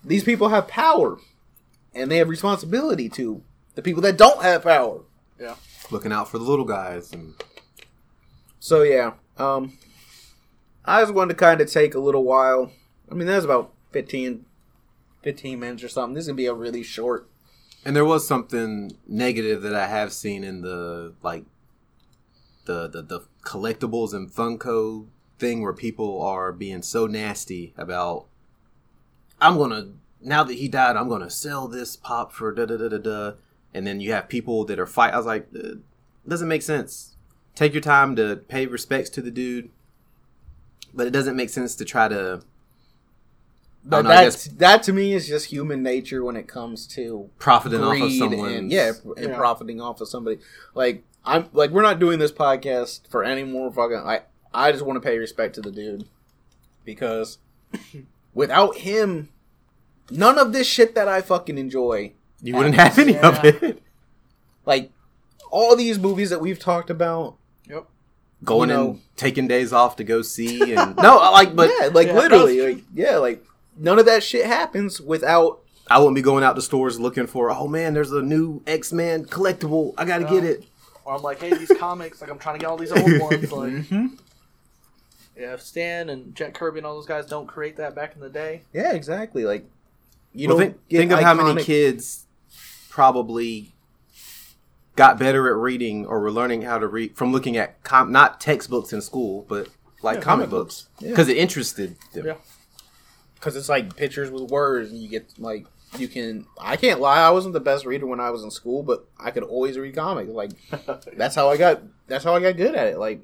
these 0.04 0.24
people 0.24 0.50
have 0.50 0.68
power 0.68 1.18
and 1.94 2.10
they 2.10 2.18
have 2.18 2.30
responsibility 2.30 3.10
to 3.10 3.42
the 3.76 3.82
people 3.82 4.02
that 4.04 4.18
don't 4.18 4.42
have 4.42 4.64
power. 4.64 5.02
Looking 5.92 6.12
out 6.12 6.30
for 6.30 6.38
the 6.38 6.44
little 6.44 6.66
guys 6.66 7.14
and 7.14 7.36
So 8.60 8.82
yeah, 8.82 9.14
um, 9.38 9.78
I 10.84 11.02
just 11.02 11.14
wanted 11.14 11.34
to 11.34 11.40
kind 11.40 11.62
of 11.62 11.72
take 11.72 11.94
a 11.94 12.00
little 12.00 12.24
while. 12.24 12.72
I 13.12 13.14
mean, 13.14 13.28
that's 13.28 13.46
about 13.46 13.72
15, 13.92 14.46
15 15.22 15.60
minutes 15.60 15.84
or 15.84 15.90
something. 15.90 16.16
This 16.16 16.24
is 16.24 16.28
gonna 16.28 16.38
be 16.38 16.48
a 16.48 16.54
really 16.54 16.84
short. 16.84 17.30
And 17.84 17.96
there 17.96 18.06
was 18.06 18.28
something 18.28 18.98
negative 19.08 19.62
that 19.62 19.76
I 19.76 19.88
have 19.88 20.12
seen 20.12 20.44
in 20.44 20.62
the 20.62 21.14
like 21.22 21.46
the 22.66 22.88
the, 22.88 23.02
the 23.02 23.22
collectibles 23.44 24.14
and 24.14 24.32
Funko 24.32 25.06
thing 25.38 25.62
where 25.62 25.74
people 25.74 26.22
are 26.22 26.52
being 26.52 26.82
so 26.82 27.06
nasty 27.06 27.74
about 27.78 28.26
I'm 29.40 29.58
gonna 29.58 29.90
now 30.22 30.44
that 30.44 30.56
he 30.56 30.68
died, 30.68 30.96
I'm 30.96 31.10
gonna 31.10 31.30
sell 31.30 31.68
this 31.68 31.96
pop 31.96 32.32
for 32.32 32.52
da 32.52 32.66
da 32.66 32.78
da 32.78 32.90
da 32.90 32.98
da. 32.98 33.32
And 33.76 33.86
then 33.86 34.00
you 34.00 34.14
have 34.14 34.30
people 34.30 34.64
that 34.66 34.80
are 34.80 34.88
fight. 34.88 35.14
I 35.14 35.18
was 35.18 35.26
like, 35.26 35.48
uh, 35.56 35.76
doesn't 36.28 36.48
make 36.48 36.62
sense. 36.62 37.16
Take 37.56 37.74
your 37.74 37.82
time 37.82 38.16
to 38.16 38.38
pay 38.48 38.66
respects 38.66 39.10
to 39.12 39.22
the 39.22 39.30
dude, 39.32 39.70
but 40.94 41.06
it 41.08 41.12
doesn't 41.12 41.36
make 41.36 41.50
sense 41.50 41.76
to 41.76 41.86
try 41.86 42.08
to 42.08 42.42
But 43.84 44.04
know, 44.04 44.10
I 44.12 44.24
that's 44.24 44.46
that 44.46 44.82
to 44.84 44.94
me 44.94 45.14
is 45.14 45.28
just 45.28 45.48
human 45.48 45.84
nature 45.84 46.24
when 46.24 46.36
it 46.36 46.48
comes 46.48 46.88
to 46.96 47.30
profiting 47.38 47.82
off 47.82 48.02
of 48.02 48.12
someone. 48.14 48.52
and 48.52 48.72
yeah, 48.72 48.94
and 49.18 49.30
Yeah. 49.30 49.38
profiting 49.38 49.80
off 49.82 50.02
of 50.02 50.08
somebody. 50.08 50.40
Like 50.74 51.04
I'm 51.24 51.50
like 51.54 51.70
we're 51.72 51.82
not 51.82 52.00
doing 52.00 52.18
this 52.20 52.32
podcast 52.32 53.08
for 53.10 53.24
any 53.24 53.44
more 53.44 53.72
fucking. 53.72 53.98
I 53.98 54.22
I 54.54 54.72
just 54.72 54.86
want 54.86 54.96
to 55.02 55.08
pay 55.08 55.18
respect 55.18 55.56
to 55.56 55.62
the 55.62 55.72
dude 55.72 56.06
because 56.86 57.38
without 58.34 58.78
him, 58.78 59.30
none 60.10 60.38
of 60.40 60.52
this 60.54 60.66
shit 60.68 60.96
that 60.96 61.08
I 61.08 61.22
fucking 61.22 61.58
enjoy, 61.58 62.14
you 62.46 62.56
wouldn't 62.56 62.76
have 62.76 62.98
any 63.00 63.18
of 63.18 63.44
it. 63.44 63.82
like 64.66 64.92
all 65.52 65.76
these 65.76 65.98
movies 66.00 66.30
that 66.30 66.42
we've 66.42 66.60
talked 66.60 66.90
about. 66.90 67.36
Yep. 67.70 67.86
going 68.44 68.70
You 68.70 68.76
know- 68.76 68.90
and 68.92 69.02
taking 69.16 69.48
days 69.48 69.72
off 69.74 69.96
to 69.98 70.04
go 70.04 70.22
see 70.22 70.74
and 70.76 70.96
no, 70.98 71.18
like, 71.18 71.56
but 71.56 71.72
yeah, 71.80 71.88
like 71.88 72.08
Yeah, 72.08 72.14
literally, 72.16 72.60
that's 72.60 72.76
like 72.76 72.84
yeah, 72.94 73.18
like 73.18 73.44
none 73.78 73.98
of 74.00 74.06
that 74.06 74.24
shit 74.24 74.46
happens 74.46 75.00
without. 75.02 75.62
I 75.90 76.00
wouldn't 76.00 76.16
be 76.16 76.22
going 76.22 76.44
out 76.44 76.56
to 76.56 76.62
stores 76.62 77.00
looking 77.00 77.28
for. 77.28 77.52
Oh 77.52 77.68
man, 77.68 77.94
there's 77.94 78.12
a 78.12 78.22
new 78.22 78.62
X 78.68 78.92
Men 78.92 79.26
collectible. 79.26 79.94
I 79.98 80.06
gotta 80.06 80.26
get 80.26 80.44
it. 80.44 80.64
Or 81.06 81.16
I'm 81.16 81.22
like, 81.22 81.40
hey, 81.40 81.54
these 81.56 81.72
comics, 81.80 82.20
like 82.22 82.30
I'm 82.32 82.40
trying 82.40 82.56
to 82.56 82.60
get 82.60 82.68
all 82.70 82.78
these 82.78 82.92
old 82.92 83.04
ones. 83.22 83.52
Like, 83.52 83.72
Mhm. 83.72 84.18
yeah, 85.38 85.54
if 85.54 85.62
Stan 85.62 86.10
and 86.10 86.34
Jack 86.36 86.54
Kirby 86.56 86.80
and 86.80 86.88
all 86.88 86.96
those 86.96 87.06
guys 87.06 87.26
don't 87.28 87.46
create 87.48 87.78
that 87.78 87.94
back 87.96 88.16
in 88.16 88.22
the 88.22 88.30
day. 88.30 88.62
Yeah, 88.74 88.94
exactly. 88.94 89.46
Like 89.46 89.66
you 90.34 90.48
Well, 90.48 90.58
don't 90.58 90.68
think, 90.68 90.88
get 90.90 90.98
think 90.98 91.12
of 91.12 91.20
how 91.20 91.34
many 91.34 91.64
kids 91.64 92.25
probably 92.96 93.76
got 94.96 95.20
better 95.20 95.50
at 95.50 95.56
reading 95.60 96.06
or 96.06 96.22
were 96.22 96.32
learning 96.32 96.62
how 96.62 96.78
to 96.80 96.88
read 96.88 97.14
from 97.18 97.34
looking 97.34 97.58
at 97.58 97.84
com- 97.84 98.10
not 98.10 98.40
textbooks 98.40 98.94
in 98.94 99.02
school, 99.02 99.46
but 99.50 99.68
like 100.02 100.16
Yeah, 100.16 100.22
comic 100.22 100.46
comic 100.46 100.50
books 100.50 100.84
books. 100.84 101.04
Yeah. 101.04 101.10
because 101.10 101.28
it 101.28 101.36
interested 101.36 101.98
them. 102.14 102.26
Yeah. 102.28 102.36
because 103.34 103.58
it's 103.58 103.68
like 103.68 103.98
pictures 103.98 104.32
with 104.32 104.50
words 104.50 104.92
and 104.92 105.02
you 105.02 105.10
get 105.10 105.34
like 105.38 105.66
you 105.98 106.08
can 106.08 106.46
i 106.60 106.76
can't 106.78 107.00
lie 107.02 107.20
i 107.20 107.30
wasn't 107.30 107.54
the 107.54 107.60
best 107.60 107.86
reader 107.86 108.06
when 108.06 108.20
i 108.20 108.30
was 108.30 108.44
in 108.44 108.52
school 108.52 108.84
but 108.84 109.08
i 109.20 109.32
could 109.32 109.44
always 109.44 109.78
read 109.78 109.96
comics 109.96 110.30
like 110.32 110.52
that's 111.18 111.36
how 111.36 111.50
i 111.50 111.58
got 111.58 111.82
that's 112.08 112.24
how 112.24 112.34
i 112.36 112.40
got 112.40 112.56
good 112.58 112.76
at 112.76 112.88
it 112.88 112.98
like 112.98 113.22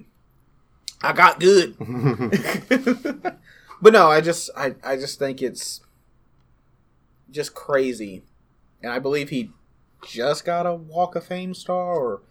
i 1.02 1.12
got 1.14 1.40
good 1.40 1.76
but 3.82 3.94
no 3.94 4.08
i 4.08 4.22
just 4.22 4.50
i, 4.56 4.76
I 4.84 4.96
just 4.96 5.20
think 5.20 5.42
it's 5.42 5.82
just 7.30 7.54
crazy 7.54 8.24
and 8.82 8.92
i 8.92 9.00
believe 9.00 9.30
he 9.30 9.52
just 10.06 10.46
got 10.46 10.66
a 10.66 10.74
walk 10.74 11.16
of 11.16 11.24
fame 11.24 11.54
star 11.54 11.96
or 11.96 12.22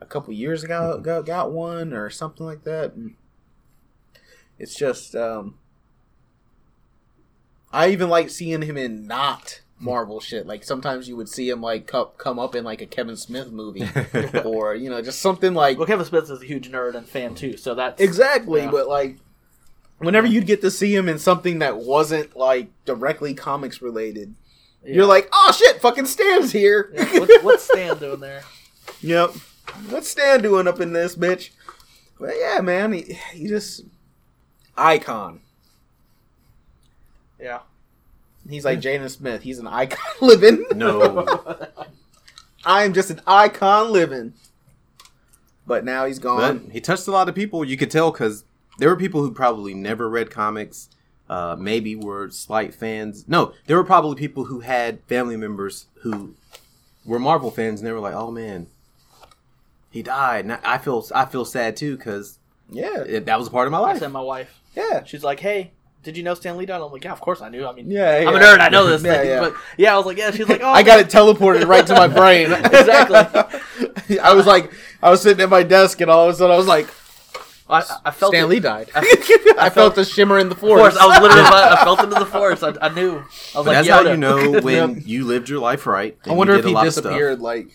a 0.00 0.06
couple 0.06 0.32
years 0.32 0.62
ago 0.62 1.00
got, 1.02 1.26
got 1.26 1.52
one 1.52 1.92
or 1.92 2.08
something 2.08 2.46
like 2.46 2.64
that 2.64 2.94
and 2.94 3.14
it's 4.58 4.74
just 4.74 5.14
um 5.14 5.54
I 7.72 7.90
even 7.90 8.08
like 8.08 8.30
seeing 8.30 8.62
him 8.62 8.76
in 8.76 9.06
not 9.06 9.60
Marvel 9.80 10.20
shit. 10.20 10.46
Like 10.46 10.64
sometimes 10.64 11.08
you 11.08 11.16
would 11.16 11.28
see 11.28 11.48
him 11.48 11.60
like 11.60 11.86
come 11.86 12.38
up 12.38 12.54
in 12.54 12.64
like 12.64 12.80
a 12.80 12.86
Kevin 12.86 13.16
Smith 13.16 13.50
movie, 13.50 13.88
or 14.44 14.74
you 14.74 14.90
know 14.90 15.00
just 15.02 15.20
something 15.20 15.54
like 15.54 15.78
Well, 15.78 15.86
Kevin 15.86 16.06
Smith 16.06 16.30
is 16.30 16.42
a 16.42 16.44
huge 16.44 16.70
nerd 16.70 16.94
and 16.94 17.06
fan 17.06 17.34
too, 17.34 17.56
so 17.56 17.74
that's 17.74 18.00
exactly. 18.00 18.62
Yeah. 18.62 18.70
But 18.70 18.88
like 18.88 19.18
whenever 19.98 20.26
you'd 20.26 20.46
get 20.46 20.60
to 20.62 20.70
see 20.70 20.94
him 20.94 21.08
in 21.08 21.18
something 21.18 21.58
that 21.60 21.78
wasn't 21.78 22.36
like 22.36 22.70
directly 22.84 23.34
comics 23.34 23.82
related, 23.82 24.34
yeah. 24.84 24.94
you're 24.94 25.06
like, 25.06 25.28
oh 25.32 25.52
shit, 25.52 25.80
fucking 25.80 26.06
Stan's 26.06 26.52
here. 26.52 26.90
Yeah, 26.94 27.20
what's, 27.20 27.42
what's 27.44 27.62
Stan 27.64 27.98
doing 27.98 28.20
there? 28.20 28.42
yep. 29.00 29.30
What's 29.88 30.08
Stan 30.08 30.42
doing 30.42 30.66
up 30.66 30.80
in 30.80 30.92
this 30.92 31.16
bitch? 31.16 31.50
But 32.18 32.34
yeah, 32.38 32.60
man, 32.60 32.92
he, 32.92 33.18
he 33.32 33.48
just 33.48 33.82
icon. 34.76 35.40
Yeah. 37.40 37.60
He's 38.48 38.64
like 38.64 38.80
Jaden 38.80 39.10
Smith. 39.10 39.42
He's 39.42 39.58
an 39.58 39.66
icon 39.66 39.98
living. 40.20 40.64
no, 40.74 41.26
I'm 42.64 42.94
just 42.94 43.10
an 43.10 43.20
icon 43.26 43.92
living. 43.92 44.34
But 45.66 45.84
now 45.84 46.06
he's 46.06 46.18
gone. 46.18 46.70
he 46.72 46.80
touched 46.80 47.06
a 47.08 47.10
lot 47.10 47.28
of 47.28 47.34
people. 47.34 47.62
You 47.62 47.76
could 47.76 47.90
tell 47.90 48.10
because 48.10 48.44
there 48.78 48.88
were 48.88 48.96
people 48.96 49.20
who 49.20 49.30
probably 49.30 49.74
never 49.74 50.08
read 50.08 50.30
comics. 50.30 50.88
Uh, 51.28 51.54
maybe 51.58 51.94
were 51.94 52.30
slight 52.30 52.72
fans. 52.74 53.26
No, 53.28 53.52
there 53.66 53.76
were 53.76 53.84
probably 53.84 54.16
people 54.16 54.44
who 54.46 54.60
had 54.60 55.00
family 55.04 55.36
members 55.36 55.86
who 56.02 56.34
were 57.04 57.18
Marvel 57.18 57.50
fans, 57.50 57.80
and 57.80 57.86
they 57.86 57.92
were 57.92 58.00
like, 58.00 58.14
"Oh 58.14 58.30
man, 58.30 58.66
he 59.90 60.02
died." 60.02 60.44
And 60.46 60.54
I 60.64 60.78
feel 60.78 61.06
I 61.14 61.26
feel 61.26 61.44
sad 61.44 61.76
too 61.76 61.96
because 61.96 62.38
yeah, 62.70 63.18
that 63.20 63.38
was 63.38 63.48
a 63.48 63.50
part 63.50 63.66
of 63.66 63.72
my 63.72 63.78
I 63.78 63.82
life. 63.82 63.98
sent 63.98 64.12
my 64.12 64.20
wife. 64.20 64.60
yeah, 64.74 65.04
She's 65.04 65.22
like, 65.24 65.40
hey, 65.40 65.72
did 66.02 66.16
you 66.16 66.22
know 66.22 66.34
Stan 66.34 66.56
Lee 66.56 66.66
died? 66.66 66.80
I'm 66.80 66.92
like, 66.92 67.04
yeah, 67.04 67.12
of 67.12 67.20
course 67.20 67.40
I 67.40 67.48
knew. 67.48 67.66
I 67.66 67.72
mean, 67.72 67.90
yeah. 67.90 68.24
I'm 68.26 68.34
a 68.34 68.38
nerd. 68.38 68.60
I 68.60 68.68
know 68.68 68.86
this 68.86 69.02
Yeah, 69.04 69.14
thing. 69.18 69.28
yeah. 69.28 69.40
But 69.40 69.54
yeah, 69.76 69.94
I 69.94 69.96
was 69.96 70.06
like, 70.06 70.16
yeah. 70.18 70.30
She's 70.30 70.48
like, 70.48 70.60
oh, 70.62 70.68
I 70.70 70.82
got 70.82 70.98
it 71.00 71.08
teleported 71.08 71.66
right 71.66 71.86
to 71.86 71.94
my 71.94 72.08
brain. 72.20 72.52
Exactly. 72.52 74.18
I 74.18 74.32
was 74.34 74.46
like, 74.46 74.72
I 75.02 75.10
was 75.10 75.22
sitting 75.22 75.42
at 75.42 75.50
my 75.50 75.62
desk, 75.62 76.00
and 76.00 76.10
all 76.10 76.28
of 76.28 76.34
a 76.34 76.38
sudden, 76.38 76.54
I 76.54 76.58
was 76.58 76.66
like, 76.66 76.88
I, 77.70 77.82
I 78.06 78.10
felt 78.10 78.32
Stan 78.32 78.44
it. 78.44 78.48
Lee 78.48 78.60
died. 78.60 78.90
I 78.94 79.54
I, 79.58 79.70
felt 79.70 79.94
the 79.94 80.04
shimmer 80.04 80.38
in 80.38 80.48
the 80.48 80.54
Of 80.54 80.60
course, 80.60 80.94
force. 80.94 80.96
I 80.96 81.06
was 81.06 81.20
literally. 81.20 81.42
I 81.46 81.84
felt 81.84 82.00
into 82.02 82.14
the 82.18 82.26
force. 82.26 82.62
I, 82.62 82.74
I 82.80 82.88
knew. 82.88 83.16
I 83.18 83.20
was 83.20 83.52
But 83.54 83.66
like, 83.66 83.74
that's 83.84 83.88
Yoda. 83.88 84.04
how 84.04 84.10
you 84.10 84.16
know 84.16 84.60
when 84.62 85.02
you 85.04 85.24
lived 85.26 85.48
your 85.48 85.58
life 85.60 85.86
right. 85.86 86.16
I 86.26 86.32
wonder 86.32 86.54
you 86.54 86.58
if 86.60 86.64
did 86.64 86.68
a 86.68 86.68
he 86.70 86.74
lot 86.74 86.86
of 86.86 86.92
stuff. 86.94 87.04
disappeared, 87.04 87.40
like 87.40 87.68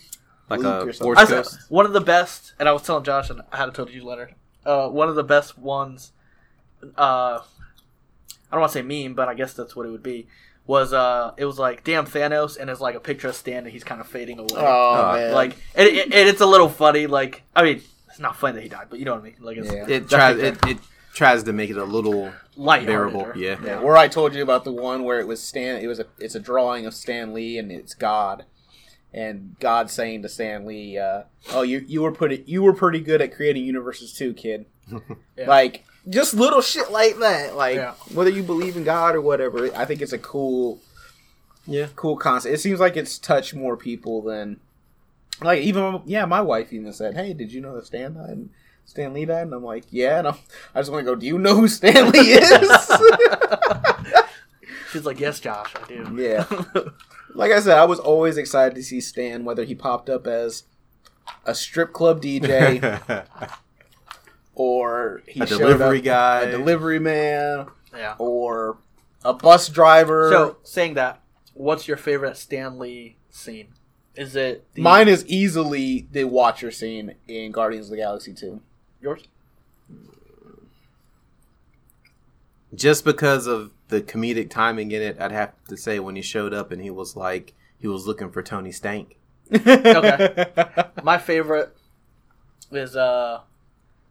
like 0.50 0.60
Luke 0.60 0.66
a 0.66 0.86
or 0.88 0.92
something. 0.92 1.14
Force 1.14 1.28
ghost. 1.28 1.50
said, 1.52 1.60
one 1.68 1.86
of 1.86 1.92
the 1.92 2.00
best, 2.00 2.54
and 2.58 2.68
I 2.68 2.72
was 2.72 2.82
telling 2.82 3.04
Josh, 3.04 3.30
and 3.30 3.42
I 3.52 3.56
had 3.56 3.66
to 3.66 3.72
tell 3.72 3.88
you, 3.88 4.04
Leonard. 4.04 4.34
Uh, 4.66 4.88
one 4.88 5.08
of 5.08 5.14
the 5.14 5.24
best 5.24 5.56
ones. 5.58 6.12
Uh, 6.98 7.38
I 7.40 7.42
don't 8.52 8.60
want 8.60 8.72
to 8.72 8.78
say 8.78 8.82
meme, 8.82 9.14
but 9.14 9.28
I 9.28 9.34
guess 9.34 9.54
that's 9.54 9.74
what 9.76 9.86
it 9.86 9.90
would 9.90 10.02
be. 10.02 10.26
Was 10.66 10.92
uh, 10.92 11.32
it 11.36 11.44
was 11.44 11.58
like 11.58 11.84
damn 11.84 12.06
Thanos, 12.06 12.56
and 12.58 12.68
it's 12.70 12.80
like 12.80 12.94
a 12.94 13.00
picture 13.00 13.28
of 13.28 13.36
Stan, 13.36 13.58
and 13.64 13.68
he's 13.68 13.84
kind 13.84 14.00
of 14.00 14.06
fading 14.08 14.38
away. 14.38 14.48
oh 14.56 14.94
Uh, 15.10 15.12
man, 15.14 15.32
like, 15.34 15.56
and, 15.74 15.86
it, 15.88 16.04
and 16.06 16.28
it's 16.28 16.40
a 16.40 16.46
little 16.46 16.68
funny. 16.70 17.06
Like, 17.06 17.42
I 17.54 17.62
mean, 17.62 17.82
it's 18.14 18.20
not 18.20 18.36
funny 18.36 18.54
that 18.54 18.62
he 18.62 18.68
died, 18.68 18.86
but 18.90 19.00
you 19.00 19.04
know 19.04 19.14
what 19.14 19.22
I 19.22 19.24
mean. 19.24 19.34
Like, 19.40 19.56
it's 19.56 19.72
Yeah. 19.72 19.86
It 19.88 20.08
tries 20.08 20.38
it, 20.38 20.56
it 20.68 20.78
tries 21.14 21.42
to 21.42 21.52
make 21.52 21.68
it 21.70 21.76
a 21.76 21.84
little 21.84 22.32
light 22.56 22.86
bearable. 22.86 23.32
Yeah. 23.34 23.56
Yeah, 23.64 23.80
where 23.80 23.96
I 23.96 24.06
told 24.06 24.34
you 24.34 24.42
about 24.42 24.62
the 24.64 24.72
one 24.72 25.02
where 25.02 25.18
it 25.18 25.26
was 25.26 25.42
Stan. 25.42 25.80
It 25.82 25.88
was 25.88 25.98
a 25.98 26.06
it's 26.18 26.36
a 26.36 26.40
drawing 26.40 26.86
of 26.86 26.94
Stan 26.94 27.34
Lee 27.34 27.58
and 27.58 27.72
it's 27.72 27.92
God, 27.94 28.44
and 29.12 29.56
God 29.58 29.90
saying 29.90 30.22
to 30.22 30.28
Stan 30.28 30.64
Lee, 30.64 30.96
uh, 30.96 31.22
"Oh, 31.52 31.62
you 31.62 31.84
you 31.88 32.02
were 32.02 32.12
pretty 32.12 32.44
you 32.46 32.62
were 32.62 32.72
pretty 32.72 33.00
good 33.00 33.20
at 33.20 33.34
creating 33.34 33.64
universes 33.64 34.12
too, 34.12 34.32
kid." 34.32 34.66
Yeah. 35.36 35.48
Like 35.48 35.84
just 36.08 36.34
little 36.34 36.60
shit 36.60 36.92
like 36.92 37.18
that. 37.18 37.56
Like 37.56 37.74
Yeah. 37.76 37.94
whether 38.12 38.30
you 38.30 38.44
believe 38.44 38.76
in 38.76 38.84
God 38.84 39.16
or 39.16 39.20
whatever, 39.20 39.74
I 39.74 39.84
think 39.84 40.00
it's 40.00 40.12
a 40.12 40.18
cool 40.18 40.80
Yeah. 41.66 41.88
cool 41.96 42.16
concept. 42.16 42.54
It 42.54 42.58
seems 42.60 42.78
like 42.78 42.96
it's 42.96 43.18
touched 43.18 43.52
more 43.54 43.76
people 43.76 44.22
than 44.22 44.60
like 45.42 45.62
even 45.62 46.02
yeah. 46.06 46.24
My 46.26 46.40
wife 46.40 46.72
even 46.72 46.92
said, 46.92 47.14
"Hey, 47.14 47.32
did 47.34 47.52
you 47.52 47.60
know 47.60 47.74
that 47.76 47.86
Stan 47.86 48.14
died?" 48.14 48.48
Stan 48.86 49.14
Lee 49.14 49.24
died, 49.24 49.44
and 49.44 49.54
I'm 49.54 49.64
like, 49.64 49.84
yeah. 49.90 50.18
And 50.18 50.28
I'm, 50.28 50.34
I 50.74 50.80
just 50.80 50.92
want 50.92 51.06
to 51.06 51.10
go. 51.10 51.14
Do 51.14 51.24
you 51.26 51.38
know 51.38 51.54
who 51.56 51.68
Stan 51.68 52.10
Lee 52.10 52.18
is? 52.32 52.90
She's 54.92 55.06
like, 55.06 55.18
yes, 55.18 55.40
Josh, 55.40 55.72
I 55.74 55.88
do. 55.88 56.14
Yeah. 56.22 56.44
like 57.34 57.50
I 57.50 57.60
said, 57.60 57.78
I 57.78 57.84
was 57.86 57.98
always 57.98 58.36
excited 58.36 58.74
to 58.76 58.82
see 58.82 59.00
Stan, 59.00 59.44
whether 59.44 59.64
he 59.64 59.74
popped 59.74 60.08
up 60.10 60.26
as 60.26 60.64
a 61.46 61.54
strip 61.54 61.92
club 61.94 62.20
DJ 62.22 63.00
or 64.54 65.22
he 65.26 65.40
A 65.40 65.46
delivery 65.46 65.98
up- 66.00 66.04
guy. 66.04 66.40
a 66.42 66.50
delivery 66.50 66.98
man, 66.98 67.66
yeah. 67.96 68.14
or 68.18 68.78
a 69.24 69.32
bus 69.32 69.68
driver. 69.68 70.28
So 70.30 70.58
saying 70.62 70.94
that, 70.94 71.22
what's 71.54 71.88
your 71.88 71.96
favorite 71.96 72.36
Stan 72.36 72.78
Lee 72.78 73.16
scene? 73.30 73.68
Is 74.16 74.36
it 74.36 74.64
the, 74.74 74.82
mine 74.82 75.08
is 75.08 75.26
easily 75.26 76.06
the 76.12 76.24
Watcher 76.24 76.70
scene 76.70 77.14
in 77.26 77.50
Guardians 77.52 77.86
of 77.86 77.90
the 77.90 77.96
Galaxy 77.96 78.32
2. 78.32 78.60
Yours? 79.00 79.22
Just 82.74 83.04
because 83.04 83.46
of 83.46 83.72
the 83.88 84.00
comedic 84.00 84.50
timing 84.50 84.92
in 84.92 85.02
it, 85.02 85.20
I'd 85.20 85.32
have 85.32 85.52
to 85.68 85.76
say 85.76 85.98
when 85.98 86.16
he 86.16 86.22
showed 86.22 86.54
up 86.54 86.72
and 86.72 86.80
he 86.80 86.90
was 86.90 87.16
like 87.16 87.54
he 87.78 87.86
was 87.86 88.06
looking 88.06 88.30
for 88.30 88.42
Tony 88.42 88.72
Stank. 88.72 89.16
Okay. 89.52 90.46
My 91.02 91.18
favorite 91.18 91.76
is 92.72 92.96
uh 92.96 93.40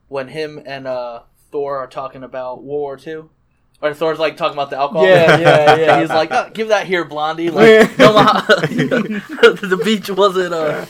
when 0.07 0.27
him 0.27 0.61
and 0.65 0.85
uh, 0.85 1.23
Thor 1.51 1.77
are 1.77 1.87
talking 1.87 2.23
about 2.23 2.63
World 2.63 2.65
War 2.65 2.97
Two. 2.97 3.29
Or 3.83 3.93
Thor's 3.93 4.17
like 4.17 4.37
talking 4.37 4.53
about 4.53 4.69
the 4.69 4.77
alcohol. 4.77 5.05
Yeah, 5.05 5.37
yeah, 5.39 5.75
yeah. 5.75 5.99
He's 5.99 6.07
like, 6.09 6.31
"Oh, 6.31 6.49
"Give 6.53 6.69
that 6.69 6.87
here, 6.87 7.03
Blondie." 7.03 7.49
Like, 7.49 7.97
no, 7.99 8.13
the 8.13 9.81
beach 9.83 10.09
wasn't 10.09 10.53
uh, 10.53 10.85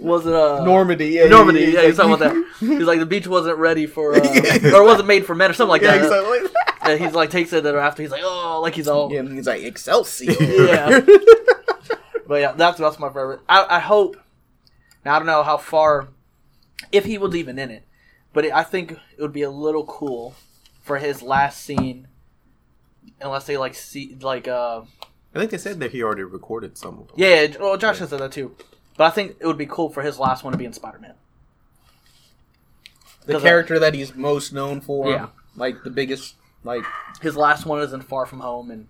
wasn't 0.00 0.34
uh, 0.36 0.64
Normandy. 0.64 1.08
Yeah, 1.10 1.26
Normandy. 1.26 1.66
yeah, 1.72 1.82
he's 1.82 1.96
talking 1.98 2.14
about 2.14 2.32
that. 2.32 2.44
He's 2.58 2.86
like, 2.86 3.00
the 3.00 3.06
beach 3.06 3.26
wasn't 3.26 3.58
ready 3.58 3.84
for, 3.86 4.14
uh, 4.16 4.70
or 4.74 4.82
wasn't 4.82 5.08
made 5.08 5.26
for 5.26 5.34
men, 5.34 5.50
or 5.50 5.52
something 5.52 5.70
like 5.72 5.82
Yeah, 5.82 5.98
that. 5.98 6.50
like, 6.82 6.90
and 6.90 6.98
he's 6.98 7.12
like, 7.14 7.28
takes 7.28 7.52
it 7.52 7.66
after. 7.66 8.00
He's 8.02 8.10
like, 8.10 8.22
oh, 8.24 8.60
like 8.62 8.74
he's 8.76 8.88
all. 8.88 9.12
Yeah, 9.12 9.22
he's 9.28 9.46
like 9.46 9.62
Excelsior. 9.62 10.32
Yeah. 10.40 11.00
But 12.26 12.40
yeah, 12.40 12.52
that's 12.52 12.78
that's 12.78 12.98
my 12.98 13.08
favorite. 13.08 13.40
I, 13.46 13.66
I 13.68 13.78
hope. 13.78 14.16
Now 15.04 15.16
I 15.16 15.18
don't 15.18 15.26
know 15.26 15.42
how 15.42 15.58
far, 15.58 16.08
if 16.92 17.04
he 17.04 17.18
was 17.18 17.34
even 17.36 17.58
in 17.58 17.70
it, 17.70 17.84
but 18.32 18.46
it, 18.46 18.52
I 18.54 18.62
think 18.62 18.92
it 18.92 19.20
would 19.20 19.32
be 19.34 19.42
a 19.42 19.50
little 19.50 19.84
cool 19.84 20.34
for 20.80 20.96
his 20.98 21.20
last 21.20 21.62
scene, 21.62 22.06
unless 23.22 23.44
they 23.46 23.56
like 23.56 23.74
see 23.74 24.16
like 24.20 24.48
uh 24.48 24.82
I 25.34 25.38
think 25.38 25.50
they 25.50 25.58
said 25.58 25.80
that 25.80 25.92
he 25.92 26.02
already 26.02 26.24
recorded 26.24 26.76
some 26.76 26.98
of 26.98 27.06
them. 27.08 27.16
yeah. 27.16 27.46
Well, 27.58 27.76
Josh 27.78 27.98
has 27.98 28.10
said 28.10 28.18
that 28.20 28.32
too, 28.32 28.54
but 28.96 29.04
I 29.04 29.10
think 29.10 29.36
it 29.40 29.46
would 29.46 29.56
be 29.58 29.66
cool 29.66 29.88
for 29.88 30.02
his 30.02 30.18
last 30.18 30.44
one 30.44 30.52
to 30.52 30.58
be 30.58 30.64
in 30.66 30.72
Spider 30.72 30.98
Man. 30.98 31.14
the 33.26 33.34
Does 33.34 33.42
character 33.42 33.78
that 33.78 33.94
he's 33.94 34.14
most 34.14 34.52
known 34.52 34.80
for. 34.80 35.10
Yeah. 35.10 35.28
like 35.56 35.82
the 35.84 35.90
biggest. 35.90 36.34
Like 36.64 36.84
His 37.20 37.36
last 37.36 37.66
one 37.66 37.80
is 37.80 37.92
in 37.92 38.02
Far 38.02 38.24
From 38.24 38.38
Home, 38.40 38.70
and 38.70 38.86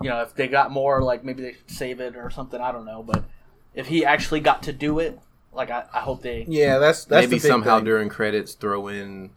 you 0.00 0.08
know 0.08 0.22
if 0.22 0.34
they 0.34 0.48
got 0.48 0.72
more, 0.72 1.00
like 1.00 1.22
maybe 1.22 1.42
they 1.42 1.54
save 1.68 2.00
it 2.00 2.16
or 2.16 2.28
something. 2.28 2.60
I 2.60 2.72
don't 2.72 2.84
know, 2.84 3.04
but 3.04 3.22
if 3.74 3.86
he 3.86 4.04
actually 4.04 4.40
got 4.40 4.64
to 4.64 4.72
do 4.72 4.98
it, 4.98 5.16
like 5.52 5.70
I, 5.70 5.84
I 5.94 6.00
hope 6.00 6.22
they 6.22 6.44
yeah, 6.48 6.78
that's 6.78 7.04
that's 7.04 7.26
Maybe 7.28 7.38
the 7.38 7.46
somehow 7.46 7.76
thing. 7.76 7.84
during 7.84 8.08
credits 8.08 8.54
throw 8.54 8.88
in 8.88 9.30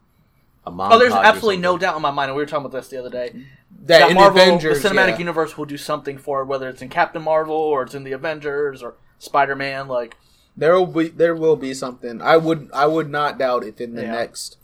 a 0.65 0.71
montage. 0.71 0.93
Oh, 0.93 0.97
there's 0.99 1.13
absolutely 1.13 1.57
no 1.61 1.77
doubt 1.77 1.95
in 1.97 2.01
my 2.01 2.09
mind, 2.09 2.29
and 2.31 2.35
we 2.35 2.41
were 2.41 2.47
talking 2.47 2.65
about 2.65 2.75
this 2.75 2.87
the 2.87 2.97
other 2.97 3.11
day. 3.11 3.45
That, 3.81 3.99
That 3.99 4.09
in 4.11 4.15
Marvel, 4.15 4.41
Avengers, 4.41 4.81
the 4.81 4.89
cinematic 4.89 5.09
yeah. 5.11 5.17
universe 5.19 5.57
will 5.57 5.65
do 5.65 5.77
something 5.77 6.17
for 6.17 6.41
it, 6.41 6.45
whether 6.45 6.67
it's 6.69 6.81
in 6.81 6.89
Captain 6.89 7.21
Marvel 7.21 7.55
or 7.55 7.83
it's 7.83 7.93
in 7.95 8.03
the 8.03 8.11
Avengers 8.13 8.81
or 8.81 8.95
Spider 9.19 9.55
Man. 9.55 9.87
Like, 9.87 10.17
There 10.57 10.73
will 10.73 10.87
be 10.87 11.09
there 11.09 11.35
will 11.35 11.55
be 11.55 11.73
something. 11.73 12.21
I 12.21 12.37
would 12.37 12.69
I 12.73 12.85
would 12.87 13.09
not 13.09 13.37
doubt 13.37 13.63
if 13.63 13.79
in 13.81 13.95
the 13.95 14.03
Yeah. 14.03 14.11
next 14.13 14.57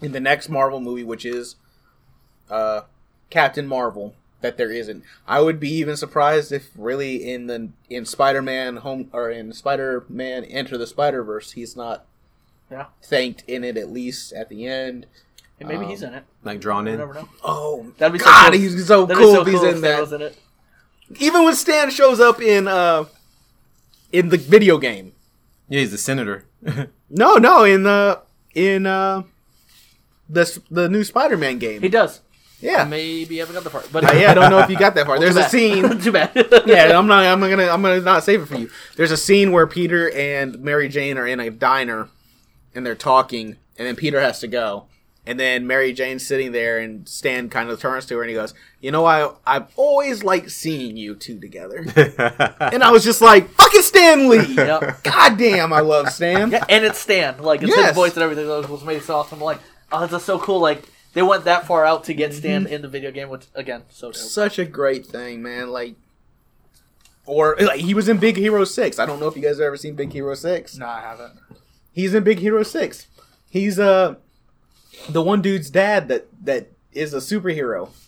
in 0.00 0.12
the 0.12 0.20
next 0.20 0.48
Marvel 0.48 0.80
movie, 0.80 1.04
which 1.04 1.24
is 1.24 1.56
uh 2.50 2.82
Captain 3.30 3.66
Marvel, 3.66 4.14
that 4.42 4.56
there 4.58 4.70
isn't. 4.70 5.02
I 5.26 5.40
would 5.40 5.58
be 5.58 5.70
even 5.70 5.96
surprised 5.96 6.52
if 6.52 6.68
really 6.76 7.28
in 7.32 7.46
the 7.46 7.70
in 7.88 8.04
Spider 8.04 8.42
Man 8.42 8.76
home 8.78 9.08
or 9.12 9.30
in 9.30 9.52
Spider 9.52 10.04
Man 10.08 10.44
Enter 10.44 10.76
the 10.76 10.86
Spider 10.86 11.22
Verse, 11.24 11.52
he's 11.52 11.74
not 11.76 12.04
Yeah. 12.70 12.86
thanked 13.02 13.42
in 13.48 13.64
it 13.64 13.76
at 13.76 13.90
least 13.90 14.32
at 14.34 14.48
the 14.50 14.66
end. 14.66 15.06
And 15.62 15.68
maybe 15.68 15.84
Um, 15.84 15.90
he's 15.90 16.02
in 16.02 16.14
it. 16.14 16.24
Like 16.44 16.60
drawn 16.60 16.86
You 16.86 16.92
in. 16.92 16.98
never 16.98 17.14
know. 17.14 17.28
Oh 17.42 17.86
That'd 17.98 18.12
be 18.12 18.18
so 18.18 18.24
God, 18.26 18.52
cool. 18.52 18.60
he's 18.60 18.86
so 18.86 19.06
That'd 19.06 19.22
cool 19.22 19.34
so 19.34 19.40
if 19.42 19.46
he's 19.48 19.56
cool 19.60 19.68
in 19.68 19.74
if 19.76 19.80
that. 19.82 20.12
In 20.14 20.22
it. 20.22 20.38
Even 21.20 21.44
when 21.44 21.54
Stan 21.54 21.90
shows 21.90 22.20
up 22.20 22.40
in 22.40 22.68
uh 22.68 23.04
in 24.12 24.28
the 24.28 24.36
video 24.38 24.78
game. 24.78 25.12
Yeah, 25.68 25.80
he's 25.80 25.90
the 25.92 25.98
senator. 25.98 26.44
No, 27.14 27.34
no, 27.34 27.64
in 27.64 27.82
the 27.82 28.20
in 28.54 28.86
uh 28.86 29.22
the 30.30 30.60
the 30.70 30.88
new 30.88 31.04
Spider-Man 31.04 31.58
game. 31.58 31.82
He 31.82 31.90
does. 31.90 32.22
yeah. 32.60 32.84
Maybe 32.84 33.38
I 33.38 33.40
haven't 33.40 33.54
got 33.54 33.64
the 33.64 33.70
part, 33.70 33.88
but 33.92 34.02
Uh, 34.04 34.12
yeah, 34.16 34.30
I 34.30 34.34
don't 34.34 34.50
know 34.50 34.60
if 34.60 34.70
you 34.70 34.78
got 34.78 34.94
that 34.94 35.04
far. 35.06 35.18
There's 35.20 35.36
a 35.36 35.46
scene. 35.50 36.00
Too 36.00 36.12
bad. 36.12 36.30
Yeah, 36.66 36.98
I'm 36.98 37.06
not. 37.06 37.24
I'm 37.26 37.38
gonna. 37.40 37.68
I'm 37.68 37.82
gonna 37.82 38.00
not 38.00 38.24
save 38.24 38.40
it 38.42 38.46
for 38.46 38.56
you. 38.56 38.70
There's 38.96 39.10
a 39.10 39.16
scene 39.18 39.52
where 39.52 39.66
Peter 39.66 40.10
and 40.10 40.58
Mary 40.60 40.88
Jane 40.88 41.18
are 41.18 41.26
in 41.26 41.38
a 41.38 41.50
diner, 41.50 42.08
and 42.74 42.86
they're 42.86 42.94
talking, 42.94 43.56
and 43.76 43.86
then 43.86 43.94
Peter 43.96 44.20
has 44.22 44.40
to 44.40 44.46
go, 44.48 44.86
and 45.26 45.38
then 45.38 45.66
Mary 45.66 45.92
Jane's 45.92 46.26
sitting 46.26 46.52
there, 46.52 46.78
and 46.78 47.08
Stan 47.08 47.48
kind 47.48 47.70
of 47.70 47.78
turns 47.80 48.06
to 48.06 48.16
her 48.16 48.22
and 48.22 48.28
he 48.30 48.34
goes, 48.34 48.54
"You 48.80 48.90
know, 48.90 49.04
I 49.06 49.30
I've 49.46 49.66
always 49.76 50.24
liked 50.24 50.50
seeing 50.50 50.96
you 50.96 51.14
two 51.14 51.38
together," 51.38 51.84
and 52.60 52.82
I 52.82 52.90
was 52.90 53.04
just 53.04 53.20
like, 53.22 53.48
"Fucking 53.50 53.82
Stan 53.82 54.28
Lee!" 54.28 54.54
Yep. 54.56 55.02
God 55.04 55.38
damn, 55.38 55.72
I 55.72 55.80
love 55.80 56.08
Stan. 56.10 56.50
Yeah, 56.50 56.64
and 56.68 56.84
it's 56.84 56.98
Stan. 56.98 57.38
Like 57.42 57.62
it's 57.62 57.70
Yes. 57.76 57.88
his 57.88 57.94
voice 57.94 58.14
and 58.14 58.22
everything 58.22 58.46
that 58.48 58.68
was 58.68 58.84
made 58.84 59.02
so 59.02 59.16
awesome. 59.16 59.40
Like, 59.40 59.58
oh, 59.92 60.00
that's 60.00 60.12
just 60.12 60.26
so 60.26 60.38
cool. 60.38 60.58
Like 60.60 60.82
they 61.14 61.22
went 61.22 61.44
that 61.44 61.66
far 61.66 61.84
out 61.84 62.04
to 62.04 62.14
get 62.14 62.34
Stan 62.34 62.64
Mm-hmm. 62.64 62.72
in 62.72 62.82
the 62.82 62.88
video 62.88 63.10
game, 63.10 63.28
which 63.28 63.46
again, 63.54 63.82
so 63.90 64.08
dope. 64.08 64.16
Such 64.16 64.58
a 64.58 64.64
great 64.64 65.06
thing, 65.06 65.42
man. 65.42 65.70
Like. 65.70 65.94
Or 67.24 67.56
like 67.60 67.78
he 67.80 67.94
was 67.94 68.08
in 68.08 68.16
Big 68.18 68.36
Hero 68.36 68.64
Six. 68.64 68.98
I 68.98 69.06
don't 69.06 69.20
know 69.20 69.28
if 69.28 69.36
you 69.36 69.42
guys 69.42 69.58
have 69.58 69.66
ever 69.66 69.76
seen 69.76 69.94
Big 69.94 70.12
Hero 70.12 70.34
Six. 70.34 70.76
No, 70.76 70.86
I 70.86 71.00
haven't. 71.00 71.34
He's 71.92 72.14
in 72.14 72.24
Big 72.24 72.40
Hero 72.40 72.64
Six. 72.64 73.06
He's 73.48 73.78
uh 73.78 74.16
the 75.08 75.22
one 75.22 75.42
dude's 75.42 75.70
dad 75.70 76.08
that 76.08 76.26
that 76.44 76.68
is 76.92 77.14
a 77.14 77.18
superhero. 77.18 77.90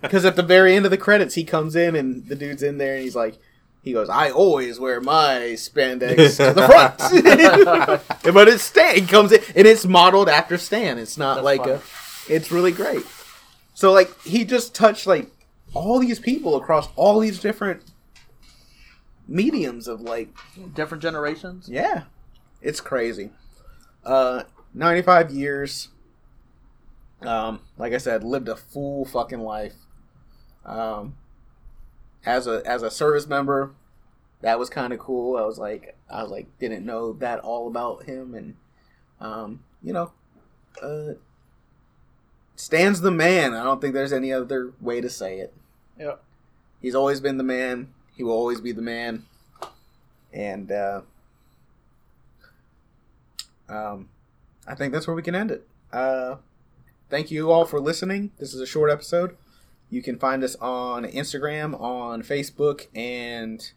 Because 0.00 0.24
at 0.24 0.34
the 0.36 0.42
very 0.42 0.74
end 0.74 0.86
of 0.86 0.90
the 0.90 0.96
credits, 0.96 1.34
he 1.34 1.44
comes 1.44 1.76
in 1.76 1.94
and 1.94 2.26
the 2.26 2.34
dude's 2.34 2.62
in 2.62 2.78
there 2.78 2.94
and 2.94 3.02
he's 3.04 3.14
like, 3.14 3.36
he 3.82 3.92
goes, 3.92 4.08
"I 4.08 4.30
always 4.30 4.80
wear 4.80 4.98
my 5.00 5.52
spandex 5.56 6.38
to 6.38 6.54
the 6.54 6.66
front." 6.66 6.98
but 8.34 8.48
it's 8.48 8.62
Stan. 8.62 8.94
He 8.96 9.02
comes 9.02 9.32
in 9.32 9.42
and 9.54 9.66
it's 9.66 9.84
modeled 9.84 10.28
after 10.30 10.56
Stan. 10.56 10.98
It's 10.98 11.18
not 11.18 11.34
That's 11.34 11.44
like 11.44 11.60
funny. 11.60 11.72
a. 11.72 12.34
It's 12.34 12.50
really 12.50 12.72
great. 12.72 13.04
So 13.74 13.92
like 13.92 14.18
he 14.22 14.44
just 14.46 14.74
touched 14.74 15.06
like 15.06 15.30
all 15.74 15.98
these 15.98 16.18
people 16.18 16.56
across 16.56 16.88
all 16.96 17.20
these 17.20 17.38
different 17.38 17.82
mediums 19.28 19.86
of 19.86 20.00
like 20.00 20.28
Different 20.74 21.02
generations. 21.02 21.68
yeah, 21.68 22.04
it's 22.62 22.80
crazy. 22.80 23.30
Uh, 24.04 24.44
ninety-five 24.76 25.32
years. 25.32 25.88
Um, 27.22 27.60
like 27.76 27.92
I 27.92 27.98
said, 27.98 28.22
lived 28.22 28.48
a 28.48 28.54
full 28.54 29.04
fucking 29.04 29.40
life. 29.40 29.74
Um, 30.64 31.16
as 32.24 32.46
a 32.46 32.62
as 32.64 32.82
a 32.82 32.90
service 32.90 33.26
member, 33.26 33.72
that 34.42 34.58
was 34.58 34.70
kind 34.70 34.92
of 34.92 35.00
cool. 35.00 35.36
I 35.36 35.42
was 35.42 35.58
like, 35.58 35.96
I 36.08 36.22
was 36.22 36.30
like, 36.30 36.46
didn't 36.58 36.86
know 36.86 37.12
that 37.14 37.40
all 37.40 37.66
about 37.66 38.04
him, 38.04 38.34
and 38.34 38.54
um, 39.20 39.64
you 39.82 39.92
know, 39.92 40.12
uh, 40.82 41.14
Stan's 42.54 43.00
the 43.00 43.10
man. 43.10 43.54
I 43.54 43.62
don't 43.62 43.80
think 43.80 43.94
there's 43.94 44.12
any 44.12 44.32
other 44.32 44.72
way 44.80 45.00
to 45.00 45.10
say 45.10 45.38
it. 45.38 45.54
Yeah. 45.98 46.16
He's 46.80 46.94
always 46.94 47.20
been 47.20 47.38
the 47.38 47.44
man. 47.44 47.88
He 48.16 48.22
will 48.22 48.32
always 48.32 48.60
be 48.60 48.72
the 48.72 48.82
man. 48.82 49.24
And 50.32 50.70
uh, 50.70 51.00
um, 53.68 54.08
I 54.66 54.74
think 54.74 54.92
that's 54.92 55.06
where 55.06 55.16
we 55.16 55.22
can 55.22 55.34
end 55.34 55.50
it. 55.50 55.66
Uh, 55.92 56.36
thank 57.08 57.30
you 57.30 57.50
all 57.50 57.64
for 57.64 57.80
listening. 57.80 58.32
This 58.38 58.52
is 58.52 58.60
a 58.60 58.66
short 58.66 58.90
episode. 58.90 59.36
You 59.88 60.02
can 60.02 60.18
find 60.18 60.42
us 60.42 60.56
on 60.56 61.04
Instagram, 61.04 61.80
on 61.80 62.22
Facebook, 62.22 62.88
and 62.94 63.70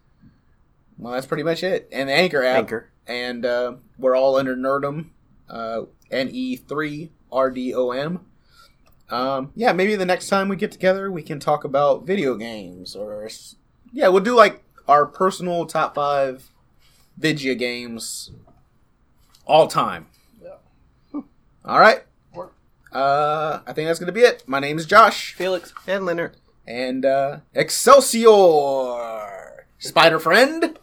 well, 0.98 1.12
that's 1.12 1.26
pretty 1.26 1.44
much 1.44 1.62
it. 1.62 1.88
And 1.92 2.08
the 2.08 2.12
Anchor 2.12 2.42
app. 2.42 2.58
Anchor. 2.58 2.90
And 3.06 3.46
uh, 3.46 3.74
we're 3.98 4.16
all 4.16 4.36
under 4.36 4.56
Nerdom, 4.56 5.10
uh, 5.48 5.82
N 6.10 6.28
E 6.32 6.56
three 6.56 7.10
R 7.30 7.50
D 7.50 7.72
O 7.74 7.90
M. 7.90 8.26
Um, 9.08 9.52
yeah, 9.56 9.72
maybe 9.72 9.96
the 9.96 10.04
next 10.04 10.28
time 10.28 10.48
we 10.48 10.56
get 10.56 10.70
together, 10.70 11.10
we 11.10 11.22
can 11.22 11.40
talk 11.40 11.64
about 11.64 12.06
video 12.06 12.36
games, 12.36 12.94
or 12.94 13.28
yeah, 13.92 14.08
we'll 14.08 14.22
do 14.22 14.36
like 14.36 14.62
our 14.86 15.06
personal 15.06 15.66
top 15.66 15.94
five 15.94 16.50
video 17.16 17.54
games 17.54 18.30
all 19.46 19.66
time. 19.66 20.06
Yeah. 21.64 21.70
All 21.72 21.78
right. 21.80 22.02
Uh, 22.92 23.60
I 23.66 23.72
think 23.72 23.86
that's 23.86 24.00
gonna 24.00 24.10
be 24.12 24.22
it. 24.22 24.42
My 24.48 24.58
name 24.58 24.76
is 24.76 24.84
Josh, 24.84 25.34
Felix. 25.34 25.72
and 25.86 26.04
Leonard. 26.04 26.36
and 26.66 27.04
uh, 27.06 27.38
Excelsior, 27.54 28.28
Spider 29.78 30.18
Friend. 30.18 30.76